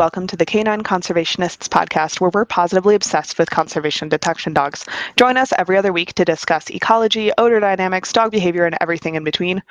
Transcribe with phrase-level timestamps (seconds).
[0.00, 4.86] welcome to the Canine Conservationists podcast, where we're positively obsessed with conservation detection dogs.
[5.18, 9.24] Join us every other week to discuss ecology, odor dynamics, dog behavior, and everything in
[9.24, 9.62] between.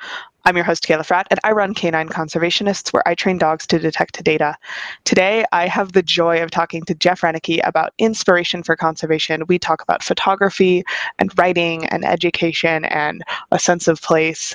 [0.44, 3.80] I'm your host, Kayla Fratt, and I run Canine Conservationists, where I train dogs to
[3.80, 4.54] detect data.
[5.02, 9.42] Today, I have the joy of talking to Jeff Rennicke about inspiration for conservation.
[9.48, 10.84] We talk about photography
[11.18, 14.54] and writing and education and a sense of place.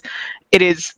[0.54, 0.94] It is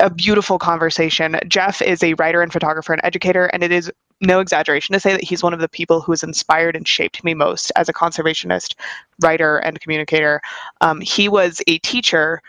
[0.00, 1.38] a beautiful conversation.
[1.46, 5.12] Jeff is a writer and photographer and educator, and it is no exaggeration to say
[5.12, 7.92] that he's one of the people who has inspired and shaped me most as a
[7.92, 8.74] conservationist,
[9.20, 10.40] writer, and communicator.
[10.80, 12.42] Um, he was a teacher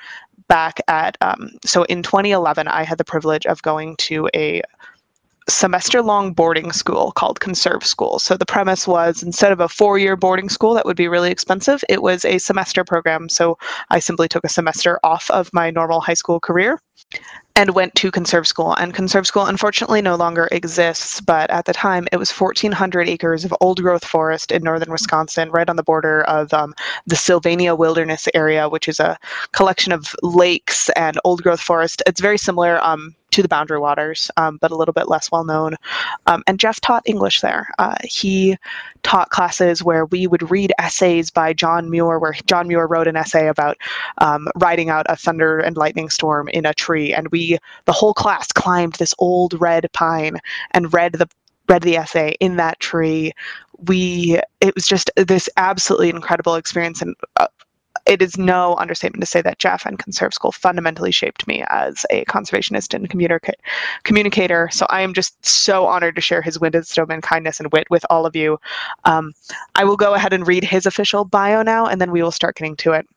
[0.47, 4.61] back at, um, so in 2011, I had the privilege of going to a
[5.49, 8.19] semester long boarding school called Conserve School.
[8.19, 11.31] So the premise was instead of a four year boarding school that would be really
[11.31, 13.29] expensive, it was a semester program.
[13.29, 13.57] So
[13.89, 16.79] I simply took a semester off of my normal high school career
[17.55, 18.73] and went to Conserve School.
[18.75, 23.43] And Conserve School unfortunately no longer exists, but at the time it was 1,400 acres
[23.43, 26.73] of old growth forest in northern Wisconsin, right on the border of um,
[27.05, 29.17] the Sylvania Wilderness area, which is a
[29.51, 32.01] collection of lakes and old growth forest.
[32.07, 32.81] It's very similar.
[32.81, 35.75] Um, to the Boundary Waters, um, but a little bit less well known.
[36.25, 37.69] Um, and Jeff taught English there.
[37.79, 38.57] Uh, he
[39.03, 43.15] taught classes where we would read essays by John Muir, where John Muir wrote an
[43.15, 43.77] essay about
[44.19, 47.13] um, riding out a thunder and lightning storm in a tree.
[47.13, 50.37] And we, the whole class, climbed this old red pine
[50.71, 51.29] and read the
[51.67, 53.31] read the essay in that tree
[53.87, 57.47] we it was just this absolutely incredible experience and uh,
[58.09, 62.07] it is no understatement to say that Jeff and Conserve School fundamentally shaped me as
[62.09, 63.53] a conservationist and communica-
[64.03, 64.67] communicator.
[64.71, 68.03] So I am just so honored to share his wisdom and kindness and wit with
[68.09, 68.59] all of you.
[69.05, 69.33] Um,
[69.75, 72.55] I will go ahead and read his official bio now, and then we will start
[72.55, 73.07] getting to it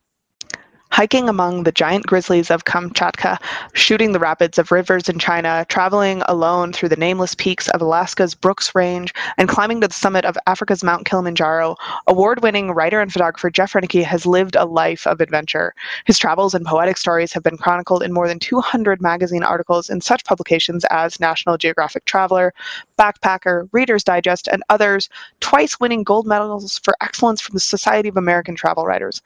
[0.92, 3.38] hiking among the giant grizzlies of Kamchatka,
[3.72, 8.34] shooting the rapids of rivers in China, traveling alone through the nameless peaks of Alaska's
[8.34, 11.77] Brooks Range, and climbing to the summit of Africa's Mount Kilimanjaro,
[12.08, 15.72] award winning writer and photographer Jeff Rennicke has lived a life of adventure.
[16.05, 20.02] His travels and poetic stories have been chronicled in more than 200 magazine articles in
[20.02, 22.52] such publications as National Geographic Traveler,
[22.98, 25.08] Backpacker, Reader's Digest, and others,
[25.40, 29.22] twice winning gold medals for excellence from the Society of American Travel Writers.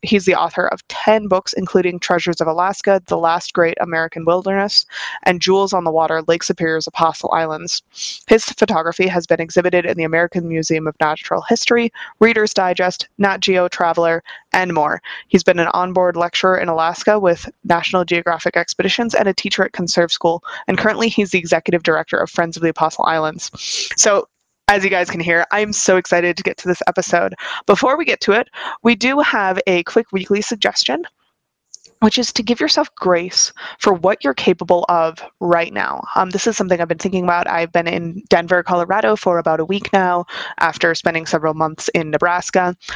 [0.00, 4.86] He's the author of 10 books, including Treasures of Alaska, The Last Great American Wilderness,
[5.24, 7.82] and Jewels on the Water, Lake Superior's Apostle Islands.
[8.26, 13.38] His photography has been exhibited in the American Museum of Natural History, Reader's Digest, Nat
[13.40, 15.02] Geo Traveler, and more.
[15.28, 19.72] He's been an onboard lecturer in Alaska with National Geographic Expeditions and a teacher at
[19.72, 23.50] Conserve School, and currently he's the executive director of Friends of the Apostle Islands.
[23.96, 24.28] So
[24.68, 27.34] as you guys can hear, I'm so excited to get to this episode.
[27.66, 28.48] Before we get to it,
[28.82, 31.04] we do have a quick weekly suggestion
[32.00, 36.02] which is to give yourself grace for what you're capable of right now.
[36.14, 37.48] Um, this is something I've been thinking about.
[37.48, 40.26] I've been in Denver, Colorado for about a week now
[40.58, 42.76] after spending several months in Nebraska.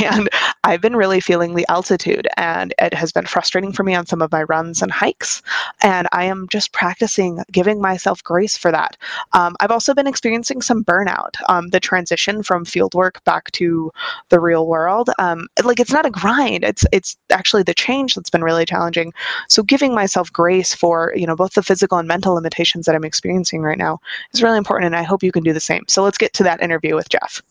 [0.00, 0.28] And
[0.62, 4.22] I've been really feeling the altitude, and it has been frustrating for me on some
[4.22, 5.42] of my runs and hikes.
[5.82, 8.96] And I am just practicing giving myself grace for that.
[9.32, 11.34] Um, I've also been experiencing some burnout.
[11.48, 13.90] Um, the transition from fieldwork back to
[14.28, 16.62] the real world, um, like it's not a grind.
[16.62, 19.12] It's it's actually the change that's been really challenging.
[19.48, 23.04] So giving myself grace for, you know, both the physical and mental limitations that I'm
[23.04, 24.00] experiencing right now
[24.32, 25.84] is really important and I hope you can do the same.
[25.88, 27.42] So let's get to that interview with Jeff.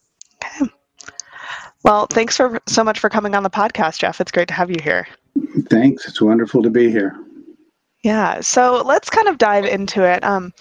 [0.43, 0.71] Okay.
[1.83, 4.19] Well, thanks for so much for coming on the podcast, Jeff.
[4.19, 5.07] It's great to have you here.
[5.69, 6.07] Thanks.
[6.07, 7.15] It's wonderful to be here.
[8.03, 8.41] Yeah.
[8.41, 10.23] So let's kind of dive into it.
[10.23, 10.53] Um,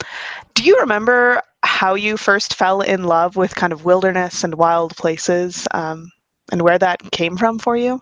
[0.54, 4.96] do you remember how you first fell in love with kind of wilderness and wild
[4.96, 6.10] places um,
[6.52, 8.00] and where that came from for you?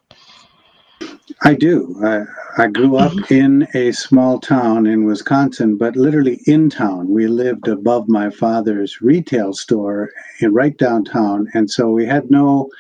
[1.43, 2.01] I do.
[2.05, 2.25] I,
[2.63, 3.35] I grew up mm-hmm.
[3.35, 7.09] in a small town in Wisconsin, but literally in town.
[7.09, 10.11] We lived above my father's retail store
[10.41, 12.71] in right downtown, and so we had no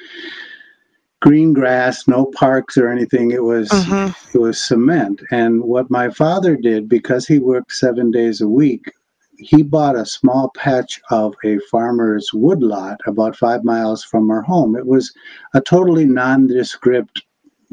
[1.21, 3.31] green grass, no parks or anything.
[3.31, 4.13] It was uh-huh.
[4.34, 5.22] it was cement.
[5.31, 8.93] And what my father did, because he worked seven days a week,
[9.39, 14.77] he bought a small patch of a farmer's woodlot about five miles from our home.
[14.77, 15.13] It was
[15.54, 17.22] a totally nondescript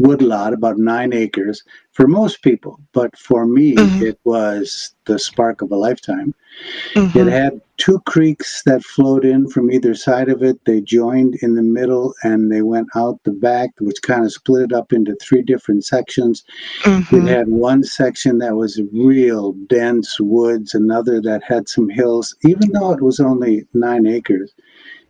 [0.02, 1.64] woodlot, about nine acres,
[1.94, 2.80] for most people.
[2.94, 4.04] But for me, mm-hmm.
[4.04, 6.34] it was the spark of a lifetime.
[6.96, 7.20] Mm-hmm.
[7.20, 10.64] It had two creeks that flowed in from either side of it.
[10.66, 14.64] They joined in the middle and they went out the back, which kind of split
[14.64, 16.44] it up into three different sections.
[16.82, 17.28] Mm-hmm.
[17.28, 22.72] It had one section that was real dense woods, another that had some hills, even
[22.74, 24.54] though it was only nine acres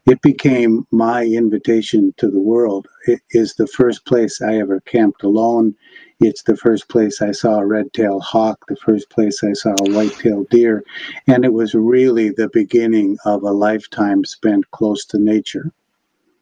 [0.07, 2.88] it became my invitation to the world.
[3.06, 5.75] It is the first place I ever camped alone
[6.21, 9.92] It's the first place I saw a red-tailed hawk, the first place I saw a
[9.92, 10.83] white-tailed deer,
[11.25, 15.71] and it was really the beginning of a lifetime spent close to nature.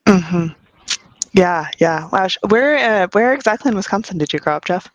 [0.05, 0.47] Mm-hmm.
[1.31, 2.09] Yeah, yeah.
[2.11, 2.27] Wow.
[2.49, 4.89] Where, uh, where exactly in Wisconsin did you grow up, Jeff?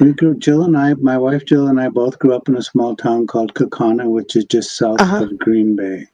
[0.00, 0.34] We grew.
[0.38, 3.26] Jill and I, my wife Jill and I, both grew up in a small town
[3.26, 5.24] called Kaukauna, which is just south uh-huh.
[5.24, 6.06] of Green Bay.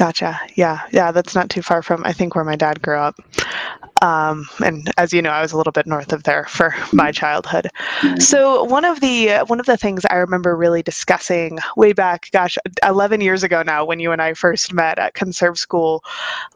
[0.00, 0.40] Gotcha.
[0.54, 1.12] Yeah, yeah.
[1.12, 3.16] That's not too far from I think where my dad grew up.
[4.00, 7.12] Um, and as you know, I was a little bit north of there for my
[7.12, 7.68] childhood.
[8.18, 12.56] So one of the one of the things I remember really discussing way back, gosh,
[12.82, 16.02] 11 years ago now, when you and I first met at Conserve School,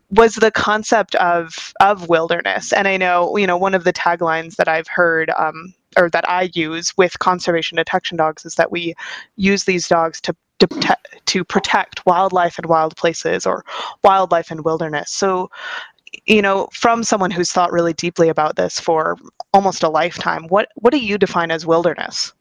[0.08, 2.72] was the concept of of wilderness.
[2.72, 5.30] And I know, you know, one of the taglines that I've heard.
[5.36, 8.94] Um, or that I use with conservation detection dogs is that we
[9.36, 13.64] use these dogs to to, protect wildlife and wild places or
[14.02, 15.10] wildlife and wilderness.
[15.10, 15.50] So
[16.26, 19.16] you know, from someone who's thought really deeply about this for
[19.52, 22.32] almost a lifetime, what what do you define as wilderness?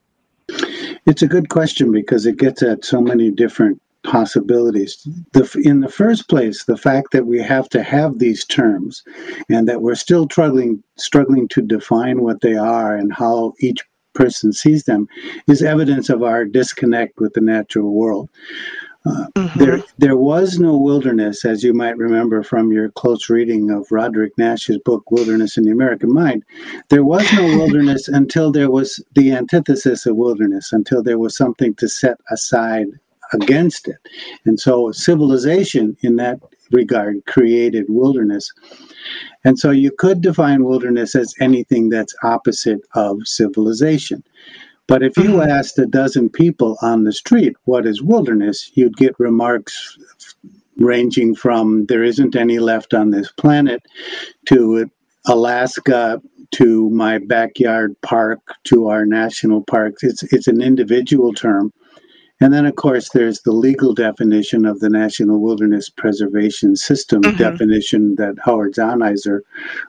[1.06, 5.06] It's a good question because it gets at so many different possibilities.
[5.32, 9.02] The, in the first place, the fact that we have to have these terms
[9.48, 13.80] and that we're still struggling struggling to define what they are and how each
[14.14, 15.08] person sees them
[15.46, 18.28] is evidence of our disconnect with the natural world.
[19.06, 19.58] Uh, mm-hmm.
[19.58, 24.32] There, there was no wilderness, as you might remember from your close reading of Roderick
[24.38, 26.42] Nash's book "Wilderness in the American Mind."
[26.88, 31.74] There was no wilderness until there was the antithesis of wilderness, until there was something
[31.74, 32.86] to set aside
[33.34, 33.98] against it,
[34.46, 36.40] and so civilization, in that
[36.70, 38.50] regard, created wilderness.
[39.44, 44.22] And so you could define wilderness as anything that's opposite of civilization.
[44.86, 45.50] But if you mm-hmm.
[45.50, 49.98] asked a dozen people on the street what is wilderness, you'd get remarks
[50.76, 53.82] ranging from there isn't any left on this planet
[54.46, 54.90] to
[55.26, 56.20] Alaska
[56.52, 60.02] to my backyard park to our national parks.
[60.02, 61.72] It's it's an individual term.
[62.40, 67.36] And then, of course, there's the legal definition of the National Wilderness Preservation System mm-hmm.
[67.36, 69.40] definition that Howard Zahniser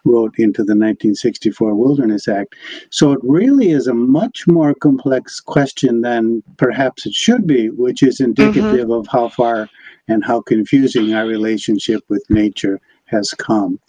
[0.04, 2.56] wrote into the 1964 Wilderness Act.
[2.92, 8.04] So it really is a much more complex question than perhaps it should be, which
[8.04, 8.92] is indicative mm-hmm.
[8.92, 9.68] of how far
[10.08, 13.80] and how confusing our relationship with nature has come.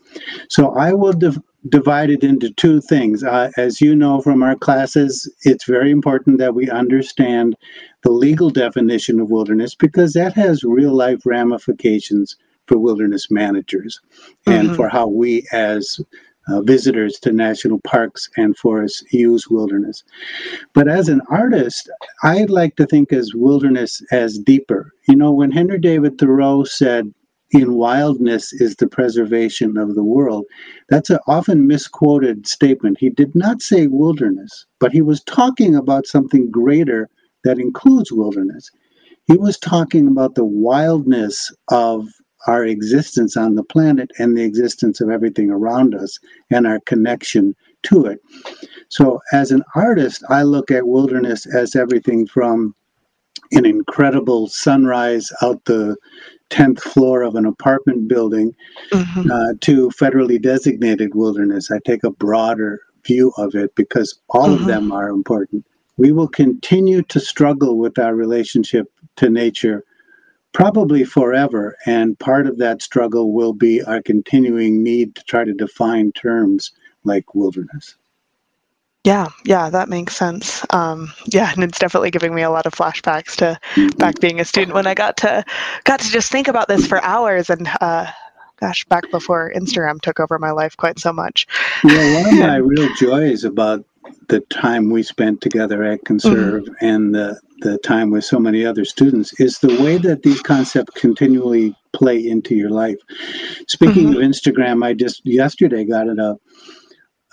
[0.49, 3.23] So I will de- divide it into two things.
[3.23, 7.57] Uh, as you know from our classes, it's very important that we understand
[8.03, 12.37] the legal definition of wilderness because that has real life ramifications
[12.67, 14.01] for wilderness managers
[14.47, 14.77] and mm-hmm.
[14.77, 16.01] for how we as
[16.49, 20.05] uh, visitors to national parks and forests use wilderness.
[20.75, 21.91] But as an artist,
[22.23, 24.93] I'd like to think as wilderness as deeper.
[25.09, 27.13] You know, when Henry David Thoreau said,
[27.51, 30.45] in wildness is the preservation of the world.
[30.89, 32.99] That's an often misquoted statement.
[32.99, 37.09] He did not say wilderness, but he was talking about something greater
[37.45, 38.71] that includes wilderness.
[39.27, 42.09] He was talking about the wildness of
[42.47, 46.19] our existence on the planet and the existence of everything around us
[46.51, 47.55] and our connection
[47.85, 48.21] to it.
[48.89, 52.75] So, as an artist, I look at wilderness as everything from
[53.53, 55.97] an incredible sunrise out the
[56.51, 58.55] 10th floor of an apartment building
[58.91, 59.31] mm-hmm.
[59.31, 61.71] uh, to federally designated wilderness.
[61.71, 64.63] I take a broader view of it because all mm-hmm.
[64.63, 65.65] of them are important.
[65.97, 69.85] We will continue to struggle with our relationship to nature
[70.53, 71.77] probably forever.
[71.85, 76.73] And part of that struggle will be our continuing need to try to define terms
[77.05, 77.97] like wilderness.
[79.07, 80.67] Yeah, yeah, that makes sense.
[80.71, 83.57] Um, yeah, and it's definitely giving me a lot of flashbacks to
[83.99, 85.45] back being a student when I got to
[85.85, 88.11] got to just think about this for hours and uh,
[88.59, 91.47] gosh, back before Instagram took over my life quite so much.
[91.85, 93.85] Yeah, one of my real joys about
[94.27, 96.85] the time we spent together at Conserve mm-hmm.
[96.85, 101.01] and the the time with so many other students is the way that these concepts
[101.01, 102.99] continually play into your life.
[103.69, 104.21] Speaking mm-hmm.
[104.21, 106.39] of Instagram, I just yesterday got it up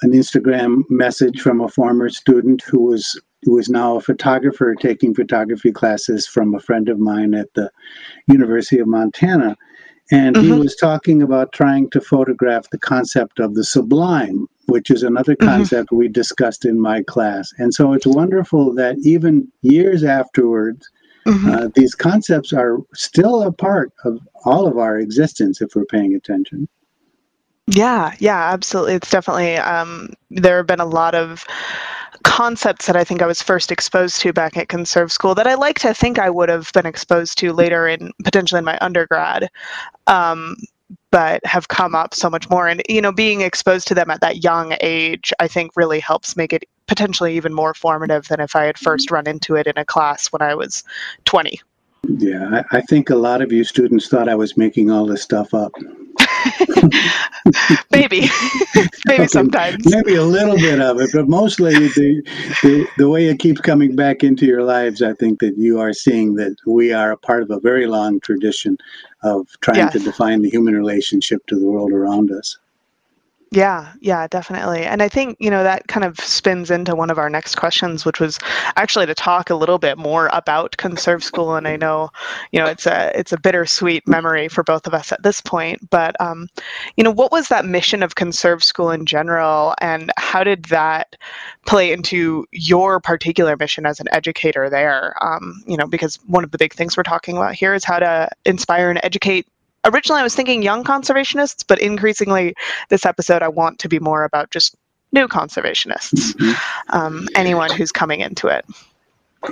[0.03, 5.13] an Instagram message from a former student who was who is now a photographer taking
[5.13, 7.69] photography classes from a friend of mine at the
[8.27, 9.57] University of Montana.
[10.11, 10.45] And mm-hmm.
[10.45, 15.35] he was talking about trying to photograph the concept of the sublime, which is another
[15.35, 15.47] mm-hmm.
[15.47, 15.97] concept mm-hmm.
[15.97, 17.51] we discussed in my class.
[17.57, 20.89] And so it's wonderful that even years afterwards,
[21.25, 21.49] mm-hmm.
[21.49, 26.13] uh, these concepts are still a part of all of our existence if we're paying
[26.13, 26.67] attention.
[27.67, 28.95] Yeah, yeah, absolutely.
[28.95, 31.45] It's definitely um, there have been a lot of
[32.23, 35.55] concepts that I think I was first exposed to back at Conserve School that I
[35.55, 39.49] like to think I would have been exposed to later in potentially in my undergrad,
[40.07, 40.55] um,
[41.11, 42.67] but have come up so much more.
[42.67, 46.35] And you know, being exposed to them at that young age, I think really helps
[46.35, 49.77] make it potentially even more formative than if I had first run into it in
[49.77, 50.83] a class when I was
[51.25, 51.61] 20.
[52.17, 55.23] Yeah, I, I think a lot of you students thought I was making all this
[55.23, 55.71] stuff up.
[57.91, 58.27] maybe,
[59.05, 59.85] maybe sometimes.
[59.85, 62.21] Maybe a little bit of it, but mostly the,
[62.63, 65.01] the the way it keeps coming back into your lives.
[65.01, 68.19] I think that you are seeing that we are a part of a very long
[68.19, 68.77] tradition
[69.23, 69.93] of trying yes.
[69.93, 72.57] to define the human relationship to the world around us.
[73.55, 74.83] Yeah, yeah, definitely.
[74.83, 78.03] And I think, you know, that kind of spins into one of our next questions,
[78.03, 78.39] which was
[78.77, 81.55] actually to talk a little bit more about Conserve School.
[81.55, 82.09] And I know,
[82.51, 85.87] you know, it's a it's a bittersweet memory for both of us at this point.
[85.91, 86.47] But um,
[86.97, 91.15] you know, what was that mission of Conserve School in general and how did that
[91.67, 95.13] play into your particular mission as an educator there?
[95.23, 97.99] Um, you know, because one of the big things we're talking about here is how
[97.99, 99.45] to inspire and educate
[99.85, 102.53] originally I was thinking young conservationists, but increasingly
[102.89, 104.75] this episode I want to be more about just
[105.11, 106.95] new conservationists, mm-hmm.
[106.95, 108.65] um, anyone who's coming into it.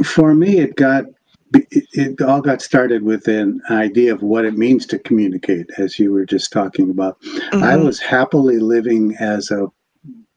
[0.03, 1.05] For me, it got
[1.53, 6.11] it, all got started with an idea of what it means to communicate, as you
[6.11, 7.21] were just talking about.
[7.21, 7.63] Mm-hmm.
[7.63, 9.67] I was happily living as a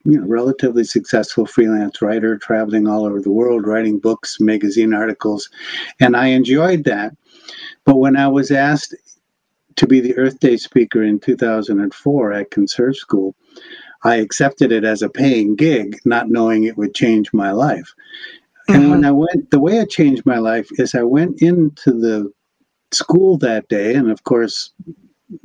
[0.03, 5.49] you know, relatively successful freelance writer, traveling all over the world, writing books, magazine articles,
[5.99, 7.15] and I enjoyed that.
[7.85, 8.93] But when I was asked
[9.77, 13.35] to be the Earth Day speaker in 2004 at Conserve School,
[14.03, 17.93] I accepted it as a paying gig, not knowing it would change my life.
[18.69, 18.73] Mm-hmm.
[18.73, 19.07] And when mm-hmm.
[19.07, 22.31] I went, the way it changed my life is I went into the
[22.91, 24.71] school that day, and of course,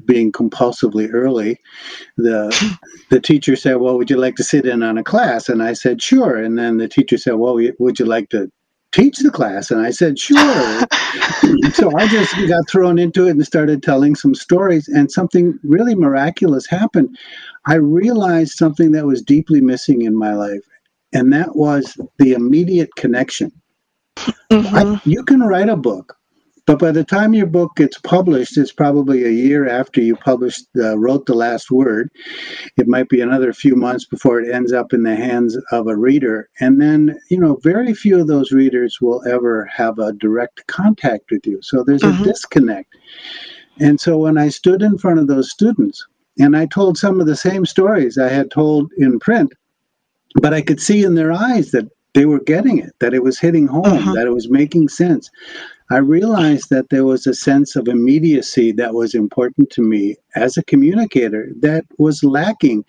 [0.05, 1.59] being compulsively early,
[2.17, 2.55] the
[3.11, 5.73] the teacher said, "Well, would you like to sit in on a class?" And I
[5.73, 8.51] said, "Sure." And then the teacher said, "Well, would you like to
[8.93, 9.71] teach the class?
[9.71, 10.39] And I said, sure.
[11.73, 15.95] so I just got thrown into it and started telling some stories, and something really
[15.95, 17.17] miraculous happened.
[17.67, 20.65] I realized something that was deeply missing in my life,
[21.13, 23.53] and that was the immediate connection.
[24.17, 24.77] Mm-hmm.
[24.77, 26.17] I, you can write a book,
[26.71, 30.67] but by the time your book gets published, it's probably a year after you published,
[30.77, 32.13] uh, wrote the last word.
[32.77, 35.97] It might be another few months before it ends up in the hands of a
[35.97, 36.49] reader.
[36.61, 41.33] And then, you know, very few of those readers will ever have a direct contact
[41.33, 41.59] with you.
[41.61, 42.23] So there's mm-hmm.
[42.23, 42.95] a disconnect.
[43.81, 46.07] And so when I stood in front of those students
[46.39, 49.53] and I told some of the same stories I had told in print,
[50.35, 53.39] but I could see in their eyes that they were getting it, that it was
[53.39, 54.15] hitting home, uh-huh.
[54.15, 55.31] that it was making sense.
[55.91, 60.57] I realized that there was a sense of immediacy that was important to me as
[60.57, 62.85] a communicator that was lacking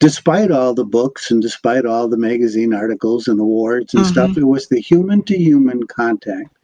[0.00, 4.12] despite all the books and despite all the magazine articles and awards and mm-hmm.
[4.12, 4.36] stuff.
[4.36, 6.56] It was the human to human contact.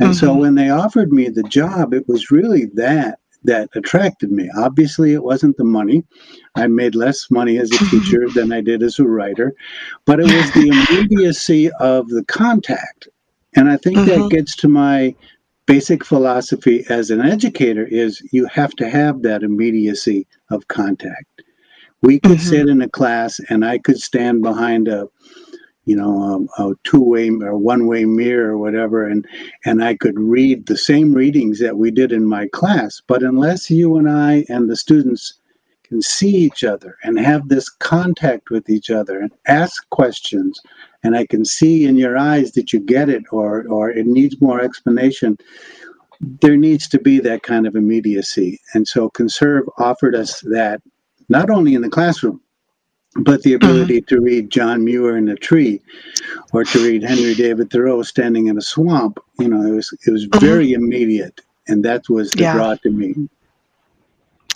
[0.00, 0.12] And mm-hmm.
[0.12, 4.50] so when they offered me the job, it was really that that attracted me.
[4.56, 6.04] Obviously, it wasn't the money.
[6.54, 9.54] I made less money as a teacher than I did as a writer,
[10.06, 13.08] but it was the immediacy of the contact
[13.56, 14.22] and I think mm-hmm.
[14.22, 15.14] that gets to my
[15.66, 21.42] basic philosophy as an educator is you have to have that immediacy of contact.
[22.02, 22.48] We could mm-hmm.
[22.48, 25.08] sit in a class and I could stand behind a
[25.86, 29.26] you know a, a two-way or one-way mirror or whatever and
[29.64, 33.70] and I could read the same readings that we did in my class but unless
[33.70, 35.34] you and I and the students
[35.88, 40.60] can see each other and have this contact with each other and ask questions
[41.02, 44.40] and I can see in your eyes that you get it or or it needs
[44.40, 45.38] more explanation
[46.20, 50.82] there needs to be that kind of immediacy and so conserve offered us that
[51.28, 52.40] not only in the classroom
[53.20, 54.14] but the ability mm-hmm.
[54.14, 55.80] to read John Muir in a tree
[56.52, 60.10] or to read Henry David Thoreau standing in a swamp you know it was it
[60.10, 60.44] was mm-hmm.
[60.44, 62.54] very immediate and that was the yeah.
[62.54, 63.28] draw to me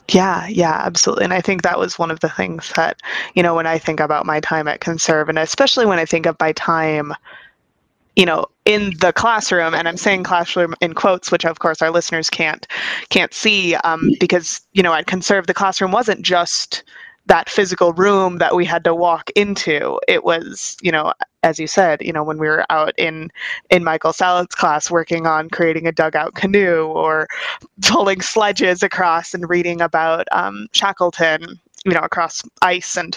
[0.09, 1.25] yeah, yeah, absolutely.
[1.25, 3.01] And I think that was one of the things that,
[3.35, 6.27] you know, when I think about my time at Conserve, and especially when I think
[6.27, 7.13] of my time,
[8.17, 11.91] you know, in the classroom, and I'm saying classroom in quotes, which of course our
[11.91, 12.67] listeners can't
[13.09, 16.83] can't see, um, because you know, at Conserve, the classroom wasn't just
[17.31, 20.01] that physical room that we had to walk into.
[20.09, 21.13] It was, you know,
[21.45, 23.31] as you said, you know, when we were out in
[23.71, 27.29] in Michael Salad's class working on creating a dugout canoe or
[27.83, 33.17] pulling sledges across and reading about um, Shackleton, you know, across ice and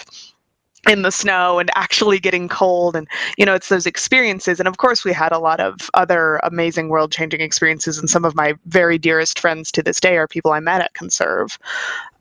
[0.88, 4.76] in the snow and actually getting cold and you know it's those experiences and of
[4.76, 8.52] course we had a lot of other amazing world changing experiences and some of my
[8.66, 11.58] very dearest friends to this day are people i met at conserve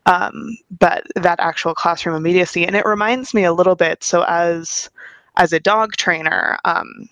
[0.05, 2.65] um, but that actual classroom immediacy.
[2.65, 4.89] And it reminds me a little bit so as
[5.37, 7.09] as a dog trainer, um,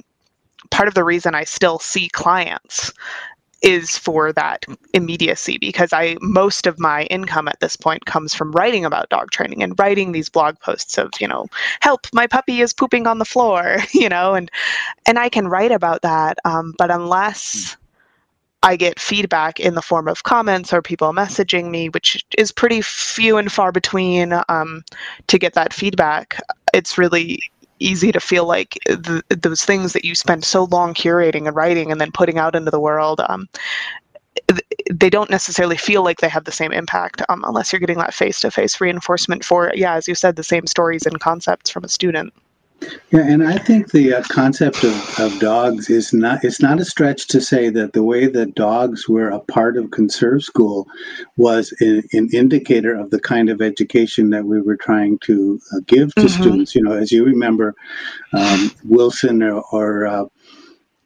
[0.70, 2.92] part of the reason I still see clients
[3.62, 8.52] is for that immediacy because I most of my income at this point comes from
[8.52, 11.46] writing about dog training and writing these blog posts of you know
[11.80, 14.50] help my puppy is pooping on the floor you know and
[15.06, 17.78] and I can write about that um, but unless
[18.64, 22.82] I get feedback in the form of comments or people messaging me, which is pretty
[22.82, 24.84] few and far between um,
[25.28, 26.40] to get that feedback.
[26.74, 27.40] It's really
[27.80, 31.92] easy to feel like the, those things that you spend so long curating and writing
[31.92, 33.50] and then putting out into the world um,
[34.92, 38.14] they don't necessarily feel like they have the same impact um, unless you're getting that
[38.14, 42.34] face-to-face reinforcement for yeah as you said the same stories and concepts from a student
[43.12, 46.86] yeah, and I think the uh, concept of, of dogs is not, it's not a
[46.86, 50.88] stretch to say that the way that dogs were a part of Conserve School
[51.38, 55.80] was an, an indicator of the kind of education that we were trying to uh,
[55.86, 56.42] give to mm-hmm.
[56.42, 56.76] students.
[56.76, 57.76] You know, as you remember,
[58.34, 60.26] um, Wilson or, or uh,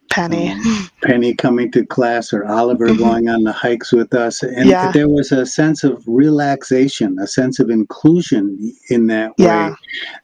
[0.10, 0.51] Penny.
[0.51, 3.03] Um, Penny coming to class or Oliver mm-hmm.
[3.03, 4.44] going on the hikes with us.
[4.44, 4.91] And yeah.
[4.91, 9.72] there was a sense of relaxation, a sense of inclusion in that yeah.
[9.72, 9.75] way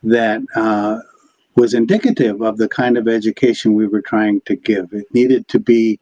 [0.04, 1.00] that uh,
[1.56, 4.94] was indicative of the kind of education we were trying to give.
[4.94, 6.00] It needed to be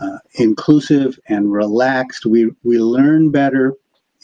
[0.00, 2.26] uh, inclusive and relaxed.
[2.26, 3.74] We we learn better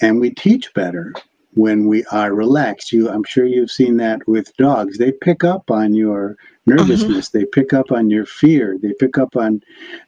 [0.00, 1.12] and we teach better
[1.54, 2.92] when we are relaxed.
[2.92, 4.98] You, I'm sure you've seen that with dogs.
[4.98, 6.36] They pick up on your
[6.66, 7.28] nervousness.
[7.28, 7.38] Mm-hmm.
[7.38, 8.78] They pick up on your fear.
[8.80, 9.60] They pick up on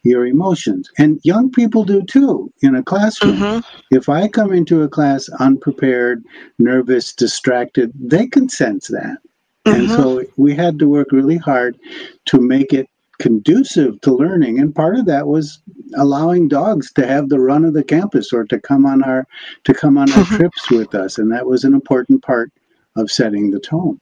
[0.04, 0.90] your emotions.
[0.98, 3.36] And young people do too in a classroom.
[3.38, 3.94] Mm-hmm.
[3.94, 6.24] If I come into a class unprepared,
[6.58, 9.18] nervous, distracted, they can sense that.
[9.64, 9.80] Mm-hmm.
[9.80, 11.78] And so we had to work really hard
[12.26, 12.88] to make it
[13.18, 14.58] conducive to learning.
[14.58, 15.60] And part of that was
[15.96, 19.26] allowing dogs to have the run of the campus or to come on our
[19.64, 21.18] to come on our trips with us.
[21.18, 22.50] And that was an important part
[22.96, 24.00] of setting the tone.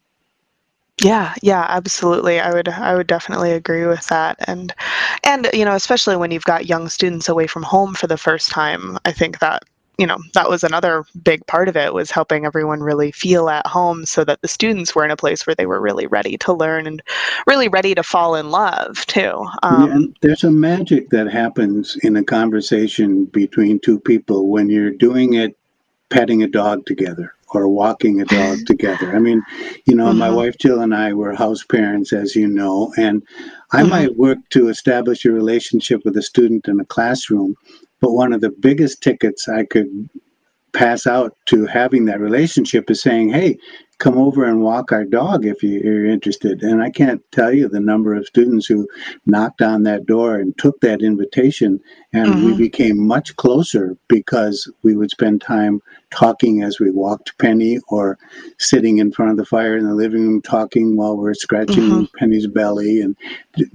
[1.03, 2.39] Yeah, yeah, absolutely.
[2.39, 4.37] I would I would definitely agree with that.
[4.47, 4.73] And
[5.23, 8.49] and you know, especially when you've got young students away from home for the first
[8.49, 9.63] time, I think that
[10.01, 13.65] you know that was another big part of it was helping everyone really feel at
[13.67, 16.51] home so that the students were in a place where they were really ready to
[16.51, 17.03] learn and
[17.45, 22.17] really ready to fall in love too um, yeah, there's a magic that happens in
[22.17, 25.55] a conversation between two people when you're doing it
[26.09, 29.15] petting a dog together or walking a dog together.
[29.15, 29.41] I mean,
[29.85, 30.19] you know, mm-hmm.
[30.19, 33.23] my wife Jill and I were house parents, as you know, and
[33.71, 33.89] I mm-hmm.
[33.89, 37.55] might work to establish a relationship with a student in a classroom,
[38.01, 40.09] but one of the biggest tickets I could
[40.73, 43.57] pass out to having that relationship is saying, hey,
[43.99, 46.63] come over and walk our dog if you're interested.
[46.63, 48.87] And I can't tell you the number of students who
[49.27, 51.79] knocked on that door and took that invitation.
[52.11, 52.45] And mm-hmm.
[52.45, 58.17] we became much closer because we would spend time talking as we walked Penny or
[58.57, 62.17] sitting in front of the fire in the living room talking while we're scratching mm-hmm.
[62.17, 63.01] Penny's belly.
[63.01, 63.15] And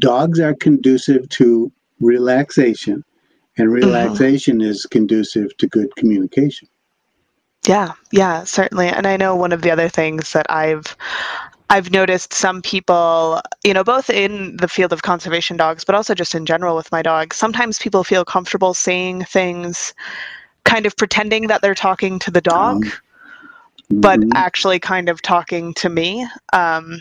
[0.01, 3.05] dogs are conducive to relaxation
[3.59, 3.87] and mm-hmm.
[3.87, 4.71] relaxation mm-hmm.
[4.71, 6.69] is conducive to good communication.
[7.67, 8.89] Yeah, yeah, certainly.
[8.89, 10.97] And I know one of the other things that I've
[11.69, 16.15] I've noticed some people, you know, both in the field of conservation dogs, but also
[16.15, 19.93] just in general with my dogs, sometimes people feel comfortable saying things
[20.65, 22.93] kind of pretending that they're talking to the dog, um,
[23.91, 24.31] but mm-hmm.
[24.35, 26.27] actually kind of talking to me.
[26.53, 27.01] Um,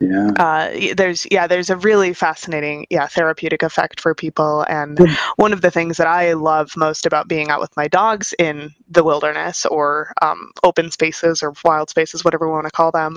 [0.00, 0.30] yeah.
[0.38, 4.62] Uh, there's yeah there's a really fascinating yeah therapeutic effect for people.
[4.68, 4.98] And
[5.36, 8.74] one of the things that i love most about being out with my dogs in
[8.88, 13.16] the wilderness or um, open spaces or wild spaces whatever we want to call them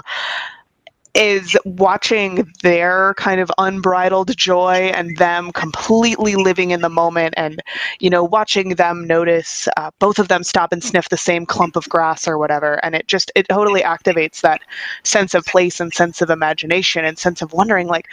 [1.15, 7.61] is watching their kind of unbridled joy and them completely living in the moment and
[7.99, 11.75] you know watching them notice uh, both of them stop and sniff the same clump
[11.75, 12.75] of grass or whatever.
[12.83, 14.61] And it just it totally activates that
[15.03, 18.07] sense of place and sense of imagination and sense of wondering like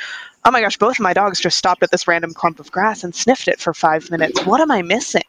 [0.45, 3.05] oh my gosh both of my dogs just stopped at this random clump of grass
[3.05, 4.45] and sniffed it for five minutes.
[4.47, 5.23] What am i missing?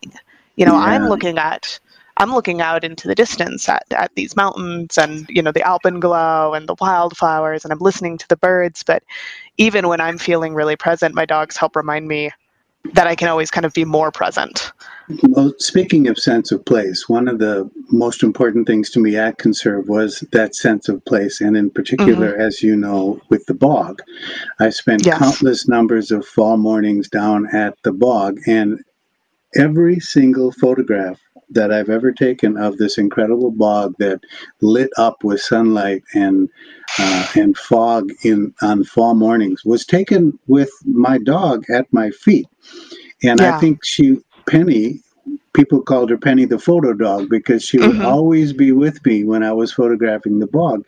[0.56, 0.86] You know yeah.
[0.86, 1.80] i'm looking at
[2.18, 6.54] I'm looking out into the distance at, at these mountains and you know the alpenglow
[6.54, 8.84] and the wildflowers and I'm listening to the birds.
[8.84, 9.04] But
[9.58, 12.32] even when I'm feeling really present, my dogs help remind me
[12.94, 14.72] that I can always kind of be more present.
[15.24, 19.38] Well, speaking of sense of place, one of the most important things to me at
[19.38, 21.42] Conserve was that sense of place.
[21.42, 22.42] And in particular, mm-hmm.
[22.42, 24.02] as you know, with the bog,
[24.60, 25.18] I spent yes.
[25.18, 28.40] countless numbers of fall mornings down at the bog.
[28.48, 28.84] And
[29.56, 34.20] every single photograph that I've ever taken of this incredible bog that
[34.62, 36.50] lit up with sunlight and
[37.00, 42.48] uh, and fog in on fall mornings was taken with my dog at my feet,
[43.24, 43.56] and yeah.
[43.56, 45.02] I think she Penny.
[45.58, 48.06] People called her Penny the photo dog because she would mm-hmm.
[48.06, 50.86] always be with me when I was photographing the bog.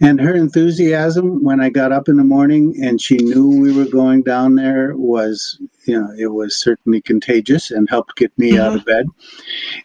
[0.00, 3.90] And her enthusiasm when I got up in the morning and she knew we were
[3.90, 8.60] going down there was you know, it was certainly contagious and helped get me mm-hmm.
[8.60, 9.06] out of bed.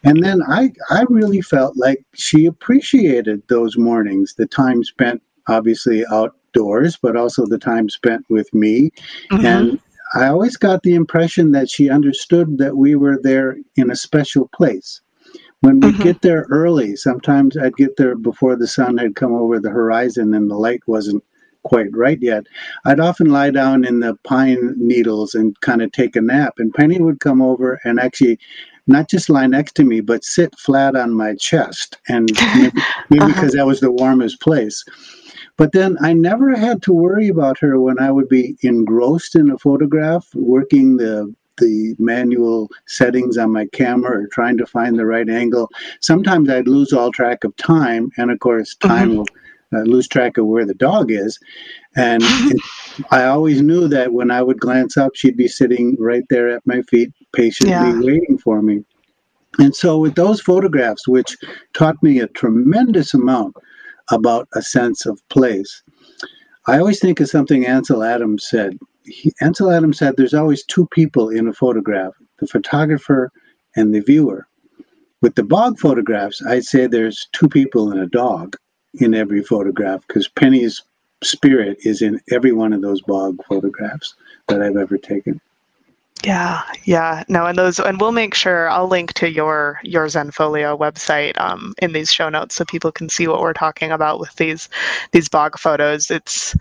[0.03, 6.05] And then I, I really felt like she appreciated those mornings, the time spent obviously
[6.11, 8.91] outdoors, but also the time spent with me.
[9.31, 9.45] Mm-hmm.
[9.45, 9.79] And
[10.13, 14.49] I always got the impression that she understood that we were there in a special
[14.53, 15.01] place.
[15.61, 16.03] When we mm-hmm.
[16.03, 20.33] get there early, sometimes I'd get there before the sun had come over the horizon
[20.33, 21.23] and the light wasn't
[21.63, 22.47] quite right yet.
[22.85, 26.73] I'd often lie down in the pine needles and kind of take a nap, and
[26.73, 28.39] Penny would come over and actually
[28.87, 33.23] not just lie next to me, but sit flat on my chest, and maybe, maybe
[33.23, 33.27] uh-huh.
[33.27, 34.83] because that was the warmest place.
[35.61, 39.51] But then I never had to worry about her when I would be engrossed in
[39.51, 45.05] a photograph, working the the manual settings on my camera or trying to find the
[45.05, 45.69] right angle.
[45.99, 49.17] Sometimes I'd lose all track of time, and of course, time mm-hmm.
[49.17, 51.39] will uh, lose track of where the dog is.
[51.95, 52.23] And
[53.11, 56.65] I always knew that when I would glance up, she'd be sitting right there at
[56.65, 57.99] my feet, patiently yeah.
[57.99, 58.83] waiting for me.
[59.59, 61.37] And so, with those photographs, which
[61.73, 63.55] taught me a tremendous amount
[64.09, 65.83] about a sense of place,
[66.67, 68.77] I always think of something Ansel Adams said.
[69.03, 73.31] He, Ansel Adams said there's always two people in a photograph the photographer
[73.75, 74.47] and the viewer.
[75.21, 78.55] With the bog photographs, I'd say there's two people and a dog
[78.95, 80.81] in every photograph because Penny's
[81.23, 84.15] spirit is in every one of those bog photographs
[84.47, 85.39] that I've ever taken.
[86.23, 90.77] Yeah, yeah, no, and those, and we'll make sure I'll link to your your Zenfolio
[90.77, 94.35] website um, in these show notes so people can see what we're talking about with
[94.35, 94.69] these
[95.13, 96.11] these bog photos.
[96.11, 96.55] It's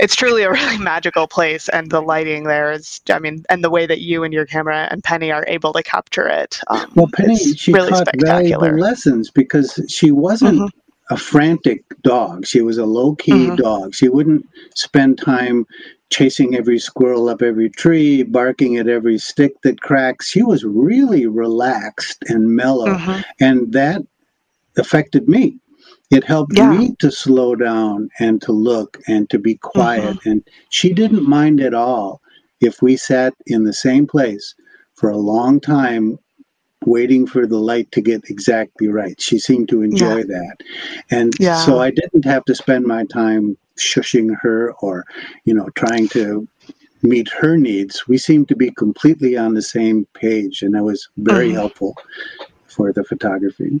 [0.00, 3.70] it's truly a really magical place, and the lighting there is, I mean, and the
[3.70, 6.58] way that you and your camera and Penny are able to capture it.
[6.68, 10.58] Um, well, Penny, she really taught valuable lessons because she wasn't.
[10.58, 10.78] Mm-hmm
[11.10, 12.46] a frantic dog.
[12.46, 13.56] She was a low key mm-hmm.
[13.56, 13.94] dog.
[13.94, 15.66] She wouldn't spend time
[16.10, 20.28] chasing every squirrel up every tree, barking at every stick that cracks.
[20.28, 22.86] She was really relaxed and mellow.
[22.86, 23.20] Mm-hmm.
[23.40, 24.02] And that
[24.76, 25.58] affected me.
[26.10, 26.70] It helped yeah.
[26.70, 30.16] me to slow down and to look and to be quiet.
[30.18, 30.28] Mm-hmm.
[30.28, 32.20] And she didn't mind at all
[32.60, 34.54] if we sat in the same place
[34.94, 36.18] for a long time
[36.86, 39.20] waiting for the light to get exactly right.
[39.20, 40.24] She seemed to enjoy yeah.
[40.24, 40.56] that.
[41.10, 41.56] And yeah.
[41.64, 45.04] so I didn't have to spend my time shushing her or,
[45.44, 46.46] you know, trying to
[47.02, 48.08] meet her needs.
[48.08, 51.56] We seemed to be completely on the same page, and that was very mm-hmm.
[51.56, 51.96] helpful
[52.66, 53.80] for the photography.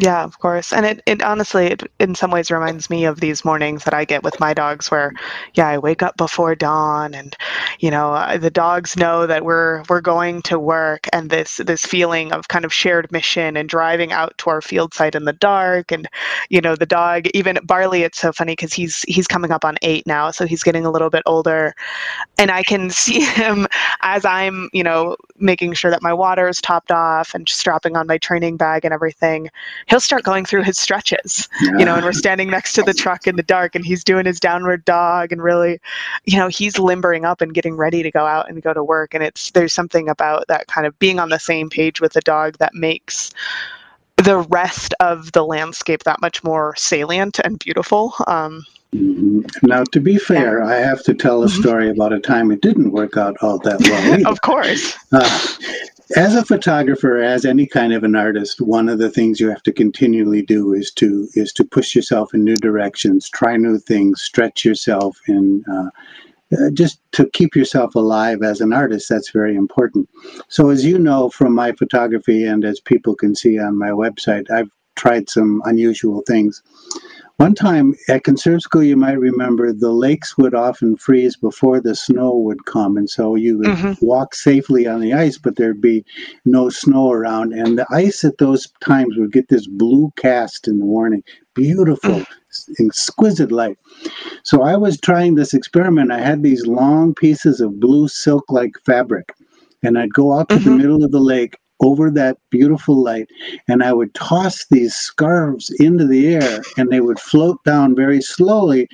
[0.00, 0.72] Yeah, of course.
[0.72, 4.06] And it, it honestly, it in some ways reminds me of these mornings that I
[4.06, 5.12] get with my dogs where,
[5.52, 7.36] yeah, I wake up before dawn and,
[7.78, 11.84] you know, uh, the dogs know that we're, we're going to work and this, this
[11.84, 15.34] feeling of kind of shared mission and driving out to our field site in the
[15.34, 15.92] dark.
[15.92, 16.08] And,
[16.48, 19.76] you know, the dog, even Barley, it's so funny because he's, he's coming up on
[19.82, 20.30] eight now.
[20.30, 21.74] So he's getting a little bit older
[22.38, 23.66] and I can see him
[24.02, 28.06] as I'm, you know, making sure that my water is topped off and strapping on
[28.06, 29.48] my training bag and everything
[29.88, 31.78] he'll start going through his stretches, yeah.
[31.78, 34.26] you know, and we're standing next to the truck in the dark and he's doing
[34.26, 35.80] his downward dog and really,
[36.24, 39.14] you know, he's limbering up and getting ready to go out and go to work.
[39.14, 42.20] And it's, there's something about that kind of being on the same page with the
[42.20, 43.32] dog that makes
[44.16, 48.14] the rest of the landscape that much more salient and beautiful.
[48.26, 48.64] Um,
[48.94, 49.66] Mm-hmm.
[49.66, 50.66] Now, to be fair, yeah.
[50.66, 51.62] I have to tell a mm-hmm.
[51.62, 54.26] story about a time it didn't work out all that well.
[54.30, 54.94] of course.
[55.12, 55.48] Uh,
[56.16, 59.62] as a photographer, as any kind of an artist, one of the things you have
[59.64, 64.22] to continually do is to is to push yourself in new directions, try new things,
[64.22, 65.90] stretch yourself, and uh,
[66.52, 69.08] uh, just to keep yourself alive as an artist.
[69.08, 70.08] That's very important.
[70.48, 74.50] So, as you know from my photography, and as people can see on my website,
[74.50, 76.62] I've tried some unusual things.
[77.42, 81.96] One time at conserve school, you might remember the lakes would often freeze before the
[81.96, 82.96] snow would come.
[82.96, 84.06] And so you would mm-hmm.
[84.06, 86.04] walk safely on the ice, but there'd be
[86.44, 87.52] no snow around.
[87.52, 91.24] And the ice at those times would get this blue cast in the morning.
[91.54, 92.26] Beautiful, mm.
[92.78, 93.76] exquisite light.
[94.44, 96.12] So I was trying this experiment.
[96.12, 99.32] I had these long pieces of blue silk like fabric.
[99.82, 100.64] And I'd go out to mm-hmm.
[100.64, 103.28] the middle of the lake over that beautiful light
[103.68, 108.20] and I would toss these scarves into the air and they would float down very
[108.20, 108.88] slowly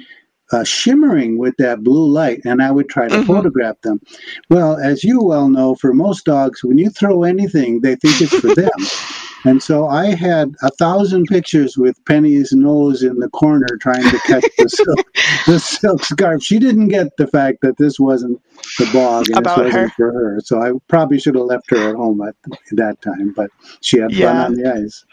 [0.53, 3.27] uh, shimmering with that blue light, and I would try to mm-hmm.
[3.27, 4.01] photograph them.
[4.49, 8.39] Well, as you well know, for most dogs, when you throw anything, they think it's
[8.39, 8.71] for them.
[9.45, 14.19] And so I had a thousand pictures with Penny's nose in the corner trying to
[14.21, 15.07] catch the silk,
[15.47, 16.43] the silk scarf.
[16.43, 18.41] She didn't get the fact that this wasn't
[18.79, 19.95] the bog and About this wasn't her.
[19.97, 20.41] for her.
[20.45, 22.35] So I probably should have left her at home at
[22.73, 24.33] that time, but she had yeah.
[24.33, 25.05] fun on the ice.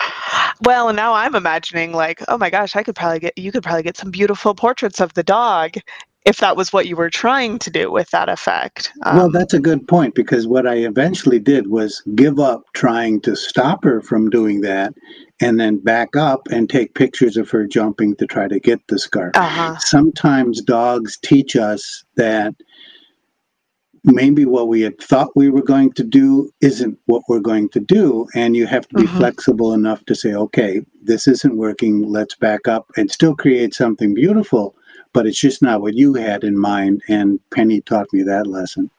[0.64, 3.84] Well, now I'm imagining like, oh my gosh, I could probably get you could probably
[3.84, 5.76] get some beautiful portraits of the dog
[6.26, 8.92] if that was what you were trying to do with that effect.
[9.04, 13.22] Um, well, that's a good point because what I eventually did was give up trying
[13.22, 14.96] to stop her from doing that
[15.40, 18.98] and then back up and take pictures of her jumping to try to get the
[18.98, 19.32] scarf.
[19.36, 19.78] Uh-huh.
[19.80, 22.56] Sometimes dogs teach us that
[24.04, 27.80] maybe what we had thought we were going to do isn't what we're going to
[27.80, 28.28] do.
[28.34, 29.18] And you have to be mm-hmm.
[29.18, 32.04] flexible enough to say, okay, this isn't working.
[32.10, 34.76] Let's back up and still create something beautiful.
[35.16, 37.02] But it's just not what you had in mind.
[37.08, 38.92] And Penny taught me that lesson.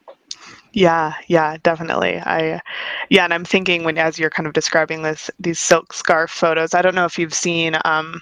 [0.73, 2.19] Yeah, yeah, definitely.
[2.19, 2.59] I
[3.09, 6.73] yeah, and I'm thinking when as you're kind of describing this these silk scarf photos,
[6.73, 8.21] I don't know if you've seen um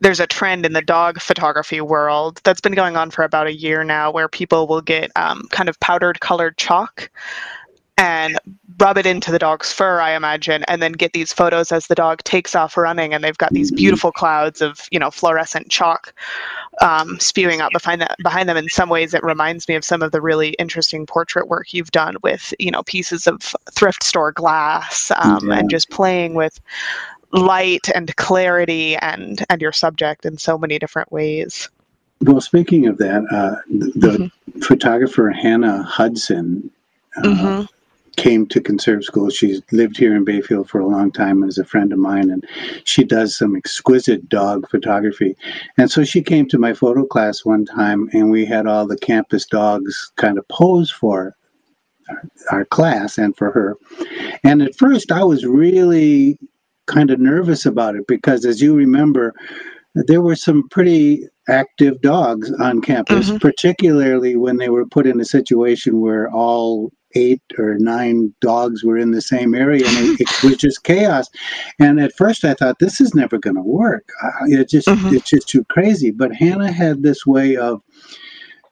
[0.00, 3.54] there's a trend in the dog photography world that's been going on for about a
[3.54, 7.10] year now where people will get um, kind of powdered colored chalk
[7.98, 8.38] and
[8.78, 11.96] rub it into the dog's fur, I imagine, and then get these photos as the
[11.96, 16.14] dog takes off running, and they've got these beautiful clouds of you know fluorescent chalk
[16.80, 18.56] um, spewing out behind that behind them.
[18.56, 21.90] In some ways, it reminds me of some of the really interesting portrait work you've
[21.90, 25.58] done with you know pieces of thrift store glass um, yeah.
[25.58, 26.60] and just playing with
[27.32, 31.68] light and clarity and and your subject in so many different ways.
[32.20, 34.60] Well, speaking of that, uh, the, the mm-hmm.
[34.60, 36.70] photographer Hannah Hudson.
[37.16, 37.74] Uh, mm-hmm
[38.18, 39.30] came to conserve school.
[39.30, 42.30] She's lived here in Bayfield for a long time and is a friend of mine,
[42.30, 42.44] and
[42.84, 45.36] she does some exquisite dog photography.
[45.78, 48.98] And so she came to my photo class one time, and we had all the
[48.98, 51.36] campus dogs kind of pose for
[52.10, 53.76] our, our class and for her.
[54.42, 56.38] And at first, I was really
[56.86, 59.32] kind of nervous about it because, as you remember,
[59.94, 63.38] there were some pretty active dogs on campus, mm-hmm.
[63.38, 68.98] particularly when they were put in a situation where all eight or nine dogs were
[68.98, 71.28] in the same area and it, it was just chaos
[71.78, 74.08] and at first i thought this is never going to work
[74.46, 75.14] it just mm-hmm.
[75.14, 77.80] it's just too crazy but hannah had this way of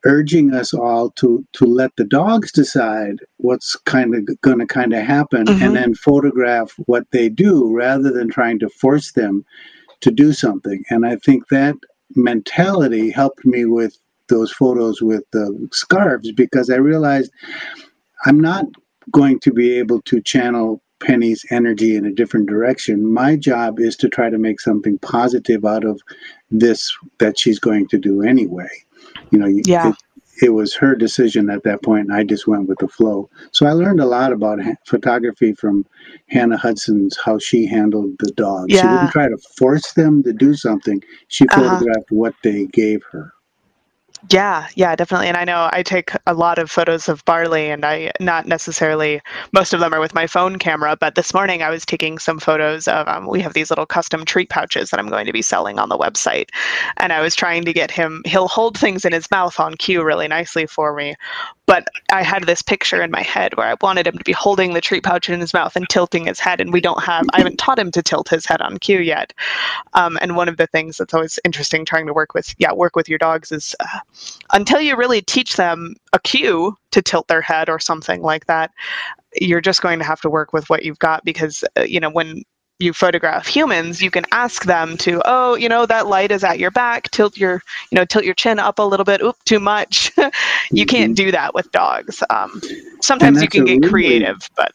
[0.04, 4.92] urging us all to to let the dogs decide what's kind of going to kind
[4.92, 5.62] of happen mm-hmm.
[5.62, 9.44] and then photograph what they do rather than trying to force them
[10.00, 11.74] to do something and i think that
[12.14, 17.32] mentality helped me with those photos with the scarves because i realized
[18.26, 18.66] I'm not
[19.12, 23.12] going to be able to channel Penny's energy in a different direction.
[23.12, 26.00] My job is to try to make something positive out of
[26.50, 28.68] this that she's going to do anyway.
[29.30, 29.90] You know, yeah.
[29.90, 29.96] It,
[30.42, 33.30] it was her decision at that point, and I just went with the flow.
[33.52, 35.86] So I learned a lot about ha- photography from
[36.28, 38.74] Hannah Hudson's how she handled the dogs.
[38.74, 38.82] Yeah.
[38.82, 41.02] She didn't try to force them to do something.
[41.28, 41.78] She uh-huh.
[41.78, 43.32] photographed what they gave her.
[44.30, 45.28] Yeah, yeah, definitely.
[45.28, 49.20] And I know I take a lot of photos of barley, and I not necessarily
[49.52, 50.96] most of them are with my phone camera.
[50.98, 53.06] But this morning I was taking some photos of.
[53.08, 55.90] Um, we have these little custom treat pouches that I'm going to be selling on
[55.90, 56.48] the website,
[56.96, 58.22] and I was trying to get him.
[58.24, 61.14] He'll hold things in his mouth on cue really nicely for me,
[61.66, 64.72] but I had this picture in my head where I wanted him to be holding
[64.72, 67.38] the treat pouch in his mouth and tilting his head, and we don't have, I
[67.38, 69.32] haven't taught him to tilt his head on cue yet.
[69.94, 72.94] Um, and one of the things that's always interesting trying to work with, yeah, work
[72.94, 73.98] with your dogs is uh,
[74.52, 78.70] until you really teach them a cue to tilt their head or something like that,
[79.40, 82.10] you're just going to have to work with what you've got because, uh, you know,
[82.10, 82.42] when
[82.78, 86.58] you photograph humans, you can ask them to, oh, you know, that light is at
[86.58, 87.10] your back.
[87.10, 89.22] Tilt your, you know, tilt your chin up a little bit.
[89.22, 90.12] Oop, too much.
[90.16, 90.84] you mm-hmm.
[90.84, 92.22] can't do that with dogs.
[92.28, 92.60] Um,
[93.00, 94.72] sometimes you can get really, creative, but